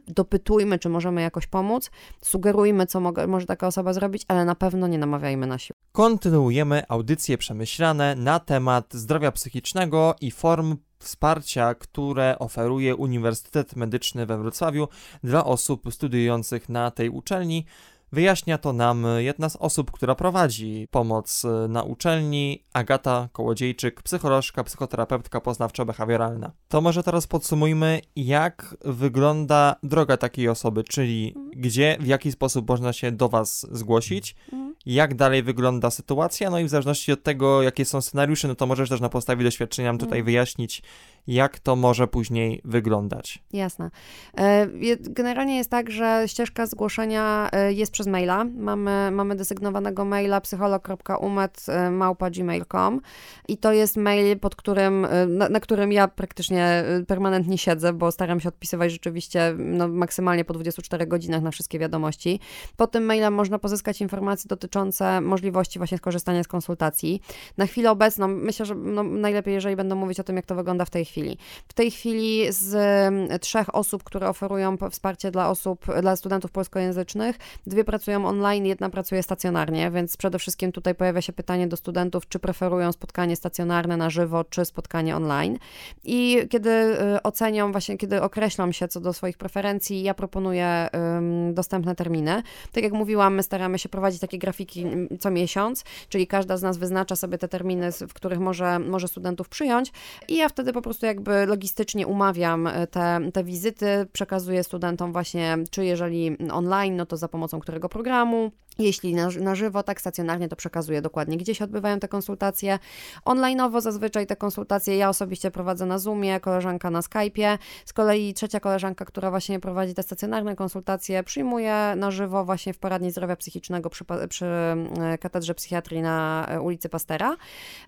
dopytujmy, 0.08 0.78
czy 0.78 0.88
możemy 0.88 1.22
jakoś 1.22 1.46
pomóc, 1.46 1.90
sugerujmy, 2.22 2.86
co 2.86 3.00
może 3.28 3.46
taka 3.46 3.66
osoba 3.66 3.92
zrobić, 3.92 4.24
ale 4.28 4.44
na 4.44 4.54
pewno 4.54 4.86
nie 4.86 4.98
namawiajmy 4.98 5.46
na 5.46 5.58
siłę. 5.58 5.76
Kontynuujemy 5.92 6.82
audycje 6.88 7.38
przemyślane 7.38 8.14
na 8.14 8.40
temat 8.40 8.94
zdrowia 8.94 9.32
psychicznego 9.32 10.14
i 10.20 10.30
form 10.30 10.76
wsparcia, 10.98 11.74
które 11.74 12.38
oferuje 12.38 12.96
Uniwersytet 12.96 13.76
Medyczny 13.76 14.26
we 14.26 14.38
Wrocławiu 14.38 14.88
dla 15.24 15.44
osób 15.44 15.82
studiujących 15.90 16.68
na 16.68 16.90
tej 16.90 17.10
uczelni. 17.10 17.66
Wyjaśnia 18.14 18.58
to 18.58 18.72
nam 18.72 19.06
jedna 19.18 19.48
z 19.48 19.56
osób, 19.56 19.90
która 19.90 20.14
prowadzi 20.14 20.88
pomoc 20.90 21.44
e, 21.44 21.68
na 21.68 21.82
uczelni, 21.82 22.64
Agata 22.72 23.28
Kołodziejczyk, 23.32 24.02
psycholożka, 24.02 24.64
psychoterapeutka 24.64 25.40
poznawczo-behawioralna. 25.40 26.50
To 26.68 26.80
może 26.80 27.02
teraz 27.02 27.26
podsumujmy, 27.26 28.00
jak 28.16 28.76
wygląda 28.84 29.76
droga 29.82 30.16
takiej 30.16 30.48
osoby, 30.48 30.84
czyli 30.84 31.32
mhm. 31.36 31.50
gdzie, 31.60 31.96
w 32.00 32.06
jaki 32.06 32.32
sposób 32.32 32.68
można 32.68 32.92
się 32.92 33.12
do 33.12 33.28
Was 33.28 33.66
zgłosić, 33.72 34.36
mhm. 34.52 34.74
jak 34.86 35.14
dalej 35.14 35.42
wygląda 35.42 35.90
sytuacja, 35.90 36.50
no 36.50 36.58
i 36.58 36.64
w 36.64 36.68
zależności 36.68 37.12
od 37.12 37.22
tego, 37.22 37.62
jakie 37.62 37.84
są 37.84 38.00
scenariusze, 38.00 38.48
no 38.48 38.54
to 38.54 38.66
możesz 38.66 38.88
też 38.88 39.00
na 39.00 39.08
podstawie 39.08 39.44
doświadczenia 39.44 39.88
nam 39.88 39.98
tutaj 39.98 40.18
mhm. 40.18 40.24
wyjaśnić, 40.24 40.82
jak 41.26 41.58
to 41.58 41.76
może 41.76 42.08
później 42.08 42.60
wyglądać. 42.64 43.42
Jasne. 43.52 43.90
E, 44.38 44.66
generalnie 45.00 45.56
jest 45.56 45.70
tak, 45.70 45.90
że 45.90 46.22
ścieżka 46.26 46.66
zgłoszenia 46.66 47.48
e, 47.52 47.72
jest 47.72 47.92
przez 47.92 48.06
maila. 48.06 48.44
Mamy, 48.44 49.10
mamy 49.12 49.36
desygnowanego 49.36 50.04
maila 50.04 50.40
psycholog.umet.gmail.com 50.40 53.00
i 53.48 53.58
to 53.58 53.72
jest 53.72 53.96
mail, 53.96 54.38
pod 54.38 54.56
którym, 54.56 55.04
e, 55.04 55.26
na, 55.26 55.48
na, 55.48 55.60
którym 55.60 55.92
ja 55.92 56.08
praktycznie 56.08 56.84
permanentnie 57.06 57.58
siedzę, 57.58 57.92
bo 57.92 58.12
staram 58.12 58.40
się 58.40 58.48
odpisywać 58.48 58.92
rzeczywiście 58.92 59.54
no, 59.58 59.88
maksymalnie 59.88 60.44
po 60.44 60.54
24 60.54 61.06
godzinach 61.06 61.42
na 61.42 61.50
wszystkie 61.50 61.78
wiadomości. 61.78 62.40
Po 62.76 62.86
tym 62.86 63.04
mailem 63.04 63.34
można 63.34 63.58
pozyskać 63.58 64.00
informacje 64.00 64.48
dotyczące 64.48 65.20
możliwości 65.20 65.78
właśnie 65.78 65.98
skorzystania 65.98 66.42
z 66.42 66.48
konsultacji. 66.48 67.20
Na 67.56 67.66
chwilę 67.66 67.90
obecną 67.90 68.28
myślę, 68.28 68.66
że 68.66 68.74
no, 68.74 69.02
najlepiej, 69.02 69.54
jeżeli 69.54 69.76
będę 69.76 69.94
mówić 69.94 70.20
o 70.20 70.24
tym, 70.24 70.36
jak 70.36 70.46
to 70.46 70.54
wygląda 70.54 70.84
w 70.84 70.90
tej 70.90 71.04
chwili, 71.04 71.13
chwili. 71.14 71.38
W 71.68 71.72
tej 71.72 71.90
chwili 71.90 72.52
z 72.52 72.74
mm, 72.74 73.38
trzech 73.38 73.74
osób, 73.74 74.04
które 74.04 74.28
oferują 74.28 74.76
wsparcie 74.90 75.30
dla 75.30 75.50
osób, 75.50 75.86
dla 76.02 76.16
studentów 76.16 76.50
polskojęzycznych, 76.50 77.36
dwie 77.66 77.84
pracują 77.84 78.26
online, 78.26 78.66
jedna 78.66 78.90
pracuje 78.90 79.22
stacjonarnie, 79.22 79.90
więc 79.90 80.16
przede 80.16 80.38
wszystkim 80.38 80.72
tutaj 80.72 80.94
pojawia 80.94 81.20
się 81.20 81.32
pytanie 81.32 81.66
do 81.66 81.76
studentów, 81.76 82.28
czy 82.28 82.38
preferują 82.38 82.92
spotkanie 82.92 83.36
stacjonarne 83.36 83.96
na 83.96 84.10
żywo, 84.10 84.44
czy 84.44 84.64
spotkanie 84.64 85.16
online. 85.16 85.58
I 86.04 86.38
kiedy 86.50 86.70
y, 86.70 87.22
ocenią, 87.22 87.72
właśnie 87.72 87.96
kiedy 87.98 88.22
określą 88.22 88.72
się 88.72 88.88
co 88.88 89.00
do 89.00 89.12
swoich 89.12 89.38
preferencji, 89.38 90.02
ja 90.02 90.14
proponuję 90.14 90.88
um, 90.92 91.54
dostępne 91.54 91.94
terminy. 91.94 92.42
Tak 92.72 92.84
jak 92.84 92.92
mówiłam, 92.92 93.34
my 93.34 93.42
staramy 93.42 93.78
się 93.78 93.88
prowadzić 93.88 94.20
takie 94.20 94.38
grafiki 94.38 94.82
mm, 94.82 95.08
co 95.20 95.30
miesiąc, 95.30 95.84
czyli 96.08 96.26
każda 96.26 96.56
z 96.56 96.62
nas 96.62 96.78
wyznacza 96.78 97.16
sobie 97.16 97.38
te 97.38 97.48
terminy, 97.48 97.92
w 97.92 98.14
których 98.14 98.38
może, 98.38 98.78
może 98.78 99.08
studentów 99.08 99.48
przyjąć 99.48 99.92
i 100.28 100.36
ja 100.36 100.48
wtedy 100.48 100.72
po 100.72 100.82
prostu 100.82 101.03
jakby 101.06 101.46
logistycznie 101.46 102.06
umawiam 102.06 102.66
e, 102.66 102.86
te, 102.86 103.20
te 103.32 103.44
wizyty, 103.44 104.06
przekazuję 104.12 104.64
studentom 104.64 105.12
właśnie, 105.12 105.58
czy 105.70 105.84
jeżeli 105.84 106.36
online, 106.52 106.96
no 106.96 107.06
to 107.06 107.16
za 107.16 107.28
pomocą 107.28 107.60
którego 107.60 107.88
programu, 107.88 108.52
jeśli 108.78 109.14
na, 109.14 109.28
na 109.40 109.54
żywo, 109.54 109.82
tak 109.82 110.00
stacjonarnie, 110.00 110.48
to 110.48 110.56
przekazuję 110.56 111.02
dokładnie, 111.02 111.36
gdzie 111.36 111.54
się 111.54 111.64
odbywają 111.64 112.00
te 112.00 112.08
konsultacje. 112.08 112.78
Online'owo 113.24 113.80
zazwyczaj 113.80 114.26
te 114.26 114.36
konsultacje 114.36 114.96
ja 114.96 115.08
osobiście 115.08 115.50
prowadzę 115.50 115.86
na 115.86 115.98
Zoomie, 115.98 116.40
koleżanka 116.40 116.90
na 116.90 117.00
Skype'ie. 117.00 117.58
Z 117.84 117.92
kolei 117.92 118.34
trzecia 118.34 118.60
koleżanka, 118.60 119.04
która 119.04 119.30
właśnie 119.30 119.60
prowadzi 119.60 119.94
te 119.94 120.02
stacjonarne 120.02 120.56
konsultacje, 120.56 121.22
przyjmuje 121.22 121.94
na 121.96 122.10
żywo 122.10 122.44
właśnie 122.44 122.72
w 122.72 122.78
poradni 122.78 123.10
zdrowia 123.10 123.36
psychicznego 123.36 123.90
przy, 123.90 124.04
przy 124.28 124.46
e, 124.46 125.18
katedrze 125.20 125.54
psychiatrii 125.54 126.02
na 126.02 126.46
e, 126.48 126.60
ulicy 126.60 126.88
Pastera. 126.88 127.36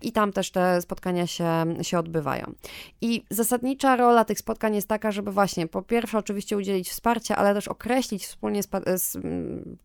I 0.01 0.11
tam 0.11 0.31
też 0.31 0.51
te 0.51 0.81
spotkania 0.81 1.27
się, 1.27 1.65
się 1.81 1.99
odbywają. 1.99 2.53
I 3.01 3.23
zasadnicza 3.29 3.95
rola 3.95 4.25
tych 4.25 4.39
spotkań 4.39 4.75
jest 4.75 4.87
taka, 4.87 5.11
żeby 5.11 5.31
właśnie 5.31 5.67
po 5.67 5.81
pierwsze 5.81 6.17
oczywiście 6.17 6.57
udzielić 6.57 6.89
wsparcia, 6.89 7.35
ale 7.35 7.53
też 7.53 7.67
określić 7.67 8.25
wspólnie 8.25 8.63
z, 8.63 8.69
z 8.95 9.17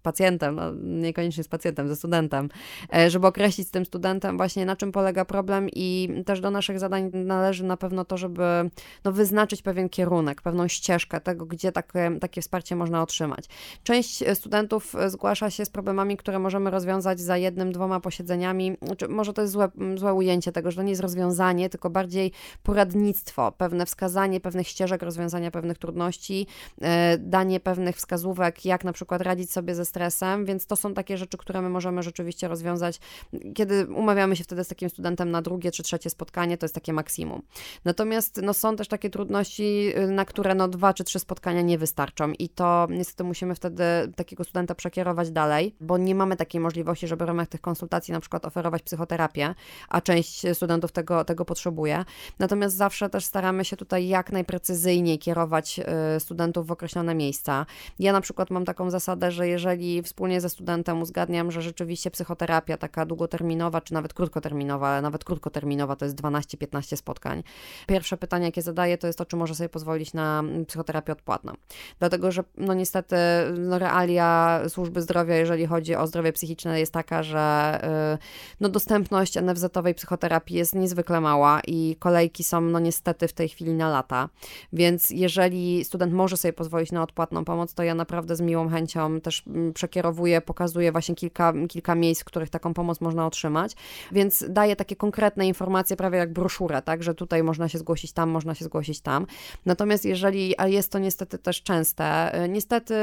pacjentem, 0.02 0.54
no, 0.54 0.62
niekoniecznie 1.00 1.44
z 1.44 1.48
pacjentem, 1.48 1.88
ze 1.88 1.96
studentem, 1.96 2.48
e, 2.94 3.10
żeby 3.10 3.26
określić 3.26 3.68
z 3.68 3.70
tym 3.70 3.84
studentem 3.84 4.36
właśnie 4.36 4.66
na 4.66 4.76
czym 4.76 4.92
polega 4.92 5.24
problem 5.24 5.68
i 5.72 6.08
też 6.26 6.40
do 6.40 6.50
naszych 6.50 6.78
zadań 6.78 7.10
należy 7.14 7.64
na 7.64 7.76
pewno 7.76 8.04
to, 8.04 8.16
żeby 8.16 8.42
no, 9.04 9.12
wyznaczyć 9.12 9.62
pewien 9.62 9.88
kierunek, 9.88 10.42
pewną 10.42 10.68
ścieżkę 10.68 11.20
tego, 11.20 11.46
gdzie 11.46 11.72
takie, 11.72 12.18
takie 12.20 12.42
wsparcie 12.42 12.76
można 12.76 13.02
otrzymać. 13.02 13.44
Część 13.82 14.24
studentów 14.34 14.94
zgłasza 15.06 15.50
się 15.50 15.64
z 15.64 15.70
problemami, 15.70 16.16
które 16.16 16.38
możemy 16.38 16.70
rozwiązać 16.70 17.20
za 17.20 17.36
jednym, 17.36 17.72
dwoma 17.72 18.00
posiedzeniami, 18.00 18.76
znaczy, 18.82 19.08
może 19.08 19.32
to 19.32 19.42
jest 19.42 19.52
złe, 19.52 19.68
złe 19.96 20.14
ujęcie 20.14 20.52
tego, 20.52 20.70
że 20.70 20.76
to 20.76 20.82
nie 20.82 20.90
jest 20.90 21.02
rozwiązanie, 21.02 21.70
tylko 21.70 21.90
bardziej 21.90 22.32
poradnictwo, 22.62 23.52
pewne 23.52 23.86
wskazanie 23.86 24.40
pewnych 24.40 24.68
ścieżek 24.68 25.02
rozwiązania 25.02 25.50
pewnych 25.50 25.78
trudności, 25.78 26.46
e, 26.80 27.18
danie 27.18 27.60
pewnych 27.60 27.96
wskazówek, 27.96 28.64
jak 28.64 28.84
na 28.84 28.92
przykład 28.92 29.22
radzić 29.22 29.52
sobie 29.52 29.74
ze 29.74 29.84
stresem, 29.84 30.44
więc 30.44 30.66
to 30.66 30.76
są 30.82 30.94
takie 30.94 31.18
rzeczy, 31.18 31.38
które 31.38 31.62
my 31.62 31.68
możemy 31.68 32.02
rzeczywiście 32.02 32.48
rozwiązać, 32.48 33.00
kiedy 33.54 33.86
umawiamy 33.86 34.36
się 34.36 34.44
wtedy 34.44 34.64
z 34.64 34.68
takim 34.68 34.90
studentem 34.90 35.30
na 35.30 35.42
drugie 35.42 35.70
czy 35.70 35.82
trzecie 35.82 36.10
spotkanie, 36.10 36.58
to 36.58 36.64
jest 36.64 36.74
takie 36.74 36.92
maksimum. 36.92 37.42
Natomiast 37.84 38.40
no, 38.42 38.54
są 38.54 38.76
też 38.76 38.88
takie 38.88 39.10
trudności, 39.10 39.92
y, 39.98 40.06
na 40.06 40.24
które 40.24 40.54
no, 40.54 40.68
dwa 40.68 40.94
czy 40.94 41.04
trzy 41.04 41.18
spotkania 41.18 41.62
nie 41.62 41.78
wystarczą 41.78 42.32
i 42.38 42.48
to 42.48 42.86
niestety 42.90 43.24
musimy 43.24 43.54
wtedy 43.54 43.84
takiego 44.16 44.44
studenta 44.44 44.74
przekierować 44.74 45.30
dalej, 45.30 45.74
bo 45.80 45.98
nie 45.98 46.14
mamy 46.14 46.36
takiej 46.36 46.60
możliwości, 46.60 47.08
żeby 47.08 47.24
w 47.24 47.28
ramach 47.28 47.48
tych 47.48 47.60
konsultacji 47.60 48.12
na 48.12 48.20
przykład 48.20 48.44
oferować 48.44 48.82
psychoterapię, 48.82 49.54
a 49.88 50.00
część 50.00 50.42
studentów 50.52 50.92
tego, 50.92 51.24
tego 51.24 51.44
potrzebuje. 51.44 52.04
Natomiast 52.38 52.76
zawsze 52.76 53.10
też 53.10 53.24
staramy 53.24 53.64
się 53.64 53.76
tutaj 53.76 54.08
jak 54.08 54.32
najprecyzyjniej 54.32 55.18
kierować 55.18 55.80
y, 56.16 56.20
studentów 56.20 56.66
w 56.66 56.70
określone 56.70 57.14
miejsca. 57.14 57.66
Ja 57.98 58.12
na 58.12 58.20
przykład 58.20 58.50
mam 58.50 58.64
taką 58.64 58.90
zasadę, 58.90 59.30
że 59.30 59.48
jeżeli 59.48 60.02
wspólnie 60.02 60.40
ze 60.40 60.48
studentem 60.48 60.71
studentem 60.72 61.02
uzgadniam, 61.02 61.50
że 61.50 61.62
rzeczywiście 61.62 62.10
psychoterapia 62.10 62.76
taka 62.76 63.06
długoterminowa, 63.06 63.80
czy 63.80 63.94
nawet 63.94 64.14
krótkoterminowa, 64.14 64.88
ale 64.88 65.02
nawet 65.02 65.24
krótkoterminowa 65.24 65.96
to 65.96 66.04
jest 66.04 66.16
12-15 66.16 66.96
spotkań. 66.96 67.42
Pierwsze 67.86 68.16
pytanie, 68.16 68.46
jakie 68.46 68.62
zadaję, 68.62 68.98
to 68.98 69.06
jest 69.06 69.18
to, 69.18 69.26
czy 69.26 69.36
może 69.36 69.54
sobie 69.54 69.68
pozwolić 69.68 70.14
na 70.14 70.44
psychoterapię 70.66 71.12
odpłatną. 71.12 71.52
Dlatego, 71.98 72.32
że 72.32 72.44
no 72.56 72.74
niestety 72.74 73.16
no 73.58 73.78
realia 73.78 74.60
służby 74.68 75.02
zdrowia, 75.02 75.36
jeżeli 75.36 75.66
chodzi 75.66 75.94
o 75.94 76.06
zdrowie 76.06 76.32
psychiczne, 76.32 76.80
jest 76.80 76.92
taka, 76.92 77.22
że 77.22 77.78
y, 78.14 78.18
no 78.60 78.68
dostępność 78.68 79.36
NFZ-owej 79.36 79.94
psychoterapii 79.94 80.56
jest 80.56 80.74
niezwykle 80.74 81.20
mała 81.20 81.60
i 81.66 81.96
kolejki 81.98 82.44
są 82.44 82.60
no 82.60 82.78
niestety 82.78 83.28
w 83.28 83.32
tej 83.32 83.48
chwili 83.48 83.74
na 83.74 83.90
lata. 83.90 84.28
Więc 84.72 85.10
jeżeli 85.10 85.84
student 85.84 86.12
może 86.12 86.36
sobie 86.36 86.52
pozwolić 86.52 86.92
na 86.92 87.02
odpłatną 87.02 87.44
pomoc, 87.44 87.74
to 87.74 87.82
ja 87.82 87.94
naprawdę 87.94 88.36
z 88.36 88.40
miłą 88.40 88.68
chęcią 88.68 89.20
też 89.20 89.42
mm, 89.46 89.72
przekierowuję, 89.72 90.40
pokazuję 90.40 90.61
pokazuje 90.62 90.92
właśnie 90.92 91.14
kilka, 91.14 91.52
kilka 91.68 91.94
miejsc, 91.94 92.20
w 92.20 92.24
których 92.24 92.50
taką 92.50 92.74
pomoc 92.74 93.00
można 93.00 93.26
otrzymać, 93.26 93.76
więc 94.12 94.44
daje 94.48 94.76
takie 94.76 94.96
konkretne 94.96 95.46
informacje, 95.46 95.96
prawie 95.96 96.18
jak 96.18 96.32
broszurę, 96.32 96.82
tak, 96.82 97.02
że 97.02 97.14
tutaj 97.14 97.42
można 97.42 97.68
się 97.68 97.78
zgłosić 97.78 98.12
tam, 98.12 98.30
można 98.30 98.54
się 98.54 98.64
zgłosić 98.64 99.00
tam. 99.00 99.26
Natomiast 99.66 100.04
jeżeli, 100.04 100.54
a 100.58 100.68
jest 100.68 100.92
to 100.92 100.98
niestety 100.98 101.38
też 101.38 101.62
częste, 101.62 102.04
y, 102.44 102.48
niestety, 102.48 102.94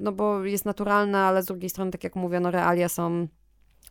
no 0.00 0.12
bo 0.12 0.44
jest 0.44 0.64
naturalne, 0.64 1.18
ale 1.18 1.42
z 1.42 1.46
drugiej 1.46 1.70
strony, 1.70 1.90
tak 1.90 2.04
jak 2.04 2.16
mówię, 2.16 2.40
no 2.40 2.50
realia 2.50 2.88
są 2.88 3.28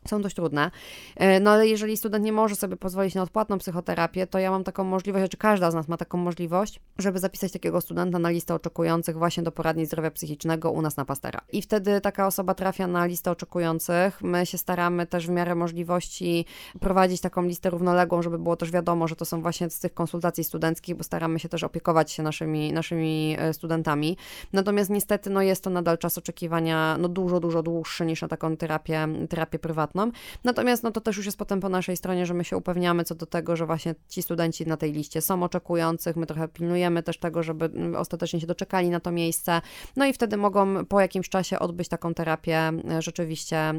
są 0.09 0.21
dość 0.21 0.35
trudne. 0.35 0.71
E, 1.15 1.39
no 1.39 1.51
ale 1.51 1.67
jeżeli 1.67 1.97
student 1.97 2.25
nie 2.25 2.31
może 2.31 2.55
sobie 2.55 2.77
pozwolić 2.77 3.15
na 3.15 3.21
odpłatną 3.21 3.57
psychoterapię, 3.57 4.27
to 4.27 4.39
ja 4.39 4.51
mam 4.51 4.63
taką 4.63 4.83
możliwość, 4.83 5.21
czy 5.21 5.25
znaczy 5.25 5.37
każda 5.37 5.71
z 5.71 5.73
nas 5.73 5.87
ma 5.87 5.97
taką 5.97 6.17
możliwość, 6.17 6.79
żeby 6.97 7.19
zapisać 7.19 7.51
takiego 7.51 7.81
studenta 7.81 8.19
na 8.19 8.29
listę 8.29 8.53
oczekujących 8.53 9.17
właśnie 9.17 9.43
do 9.43 9.51
poradni 9.51 9.85
zdrowia 9.85 10.11
psychicznego 10.11 10.71
u 10.71 10.81
nas 10.81 10.97
na 10.97 11.05
Pastera. 11.05 11.41
I 11.51 11.61
wtedy 11.61 12.01
taka 12.01 12.27
osoba 12.27 12.53
trafia 12.53 12.87
na 12.87 13.05
listę 13.05 13.31
oczekujących. 13.31 14.21
My 14.21 14.45
się 14.45 14.57
staramy 14.57 15.05
też 15.05 15.27
w 15.27 15.29
miarę 15.29 15.55
możliwości 15.55 16.45
prowadzić 16.79 17.21
taką 17.21 17.41
listę 17.41 17.69
równoległą, 17.69 18.21
żeby 18.21 18.39
było 18.39 18.55
też 18.55 18.71
wiadomo, 18.71 19.07
że 19.07 19.15
to 19.15 19.25
są 19.25 19.41
właśnie 19.41 19.69
z 19.69 19.79
tych 19.79 19.93
konsultacji 19.93 20.43
studenckich, 20.43 20.95
bo 20.95 21.03
staramy 21.03 21.39
się 21.39 21.49
też 21.49 21.63
opiekować 21.63 22.11
się 22.11 22.23
naszymi, 22.23 22.73
naszymi 22.73 23.35
e, 23.39 23.53
studentami. 23.53 24.17
Natomiast 24.53 24.89
niestety 24.89 25.29
no 25.29 25.41
jest 25.41 25.63
to 25.63 25.69
nadal 25.69 25.97
czas 25.97 26.17
oczekiwania 26.17 26.97
no 26.99 27.07
dużo, 27.07 27.39
dużo 27.39 27.63
dłuższy 27.63 28.05
niż 28.05 28.21
na 28.21 28.27
taką 28.27 28.57
terapię, 28.57 29.07
terapię 29.29 29.59
prywatną. 29.59 29.96
Natomiast 30.43 30.83
no 30.83 30.91
to 30.91 31.01
też 31.01 31.17
już 31.17 31.25
jest 31.25 31.37
potem 31.37 31.59
po 31.59 31.69
naszej 31.69 31.97
stronie, 31.97 32.25
że 32.25 32.33
my 32.33 32.43
się 32.43 32.57
upewniamy 32.57 33.03
co 33.03 33.15
do 33.15 33.25
tego, 33.25 33.55
że 33.55 33.65
właśnie 33.65 33.95
ci 34.07 34.21
studenci 34.21 34.67
na 34.67 34.77
tej 34.77 34.93
liście 34.93 35.21
są 35.21 35.43
oczekujących, 35.43 36.15
my 36.15 36.25
trochę 36.25 36.47
pilnujemy 36.47 37.03
też 37.03 37.19
tego, 37.19 37.43
żeby 37.43 37.65
mm, 37.65 37.95
ostatecznie 37.95 38.41
się 38.41 38.47
doczekali 38.47 38.89
na 38.89 38.99
to 38.99 39.11
miejsce, 39.11 39.61
no 39.95 40.05
i 40.05 40.13
wtedy 40.13 40.37
mogą 40.37 40.85
po 40.85 41.01
jakimś 41.01 41.29
czasie 41.29 41.59
odbyć 41.59 41.87
taką 41.87 42.13
terapię 42.13 42.57
e, 42.57 43.01
rzeczywiście 43.01 43.57
e, 43.57 43.73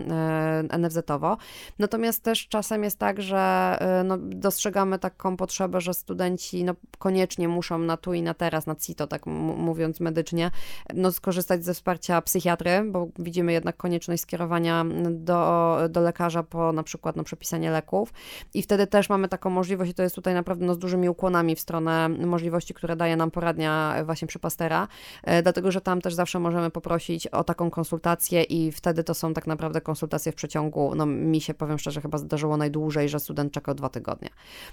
NFZ-owo. 0.78 1.36
Natomiast 1.78 2.22
też 2.22 2.48
czasem 2.48 2.84
jest 2.84 2.98
tak, 2.98 3.22
że 3.22 3.38
e, 3.80 4.04
no, 4.04 4.18
dostrzegamy 4.18 4.98
taką 4.98 5.36
potrzebę, 5.36 5.80
że 5.80 5.94
studenci 5.94 6.64
no, 6.64 6.74
koniecznie 6.98 7.48
muszą 7.48 7.78
na 7.78 7.96
tu 7.96 8.14
i 8.14 8.22
na 8.22 8.34
teraz, 8.34 8.66
na 8.66 8.74
CITO, 8.76 9.06
tak 9.06 9.26
mówiąc 9.26 10.00
medycznie, 10.00 10.50
no, 10.94 11.12
skorzystać 11.12 11.64
ze 11.64 11.74
wsparcia 11.74 12.22
psychiatry, 12.22 12.84
bo 12.86 13.08
widzimy 13.18 13.52
jednak 13.52 13.76
konieczność 13.76 14.22
skierowania 14.22 14.84
do, 15.10 15.78
do 15.88 16.00
lekarza 16.08 16.42
po 16.42 16.72
na 16.72 16.82
przykład 16.82 17.16
no, 17.16 17.24
przepisanie 17.24 17.70
leków. 17.70 18.12
I 18.54 18.62
wtedy 18.62 18.86
też 18.86 19.08
mamy 19.08 19.28
taką 19.28 19.50
możliwość 19.50 19.90
i 19.90 19.94
to 19.94 20.02
jest 20.02 20.14
tutaj 20.14 20.34
naprawdę 20.34 20.66
no, 20.66 20.74
z 20.74 20.78
dużymi 20.78 21.08
ukłonami 21.08 21.56
w 21.56 21.60
stronę 21.60 22.08
możliwości, 22.08 22.74
które 22.74 22.96
daje 22.96 23.16
nam 23.16 23.30
poradnia 23.30 23.94
właśnie 24.04 24.28
przy 24.28 24.38
Pastera, 24.38 24.88
e, 25.24 25.42
dlatego, 25.42 25.72
że 25.72 25.80
tam 25.80 26.00
też 26.00 26.14
zawsze 26.14 26.38
możemy 26.38 26.70
poprosić 26.70 27.26
o 27.26 27.44
taką 27.44 27.70
konsultację 27.70 28.42
i 28.42 28.72
wtedy 28.72 29.04
to 29.04 29.14
są 29.14 29.34
tak 29.34 29.46
naprawdę 29.46 29.80
konsultacje 29.80 30.32
w 30.32 30.34
przeciągu, 30.34 30.92
no 30.96 31.06
mi 31.06 31.40
się 31.40 31.54
powiem 31.54 31.78
szczerze 31.78 32.00
chyba 32.00 32.18
zdarzyło 32.18 32.56
najdłużej, 32.56 33.08
że 33.08 33.20
student 33.20 33.52
czekał 33.52 33.74
dwa 33.74 33.88
tygodnie. 33.88 34.28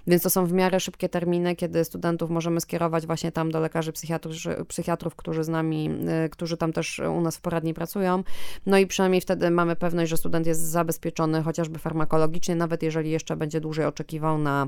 Więc 0.07 0.23
to 0.23 0.29
są 0.29 0.45
w 0.45 0.53
miarę 0.53 0.79
szybkie 0.79 1.09
terminy, 1.09 1.55
kiedy 1.55 1.85
studentów 1.85 2.29
możemy 2.29 2.61
skierować 2.61 3.05
właśnie 3.05 3.31
tam 3.31 3.51
do 3.51 3.59
lekarzy 3.59 3.91
psychiatrów, 3.91 4.35
psychiatrów 4.67 5.15
którzy 5.15 5.43
z 5.43 5.49
nami, 5.49 5.89
e, 6.07 6.29
którzy 6.29 6.57
tam 6.57 6.73
też 6.73 6.99
u 6.99 7.21
nas 7.21 7.37
w 7.37 7.41
poradni 7.41 7.73
pracują, 7.73 8.23
no 8.65 8.77
i 8.77 8.87
przynajmniej 8.87 9.21
wtedy 9.21 9.51
mamy 9.51 9.75
pewność, 9.75 10.09
że 10.09 10.17
student 10.17 10.47
jest 10.47 10.61
zabezpieczony 10.61 11.14
chociażby 11.43 11.79
farmakologicznie, 11.79 12.55
nawet 12.55 12.83
jeżeli 12.83 13.11
jeszcze 13.11 13.37
będzie 13.37 13.61
dłużej 13.61 13.85
oczekiwał 13.85 14.37
na 14.37 14.67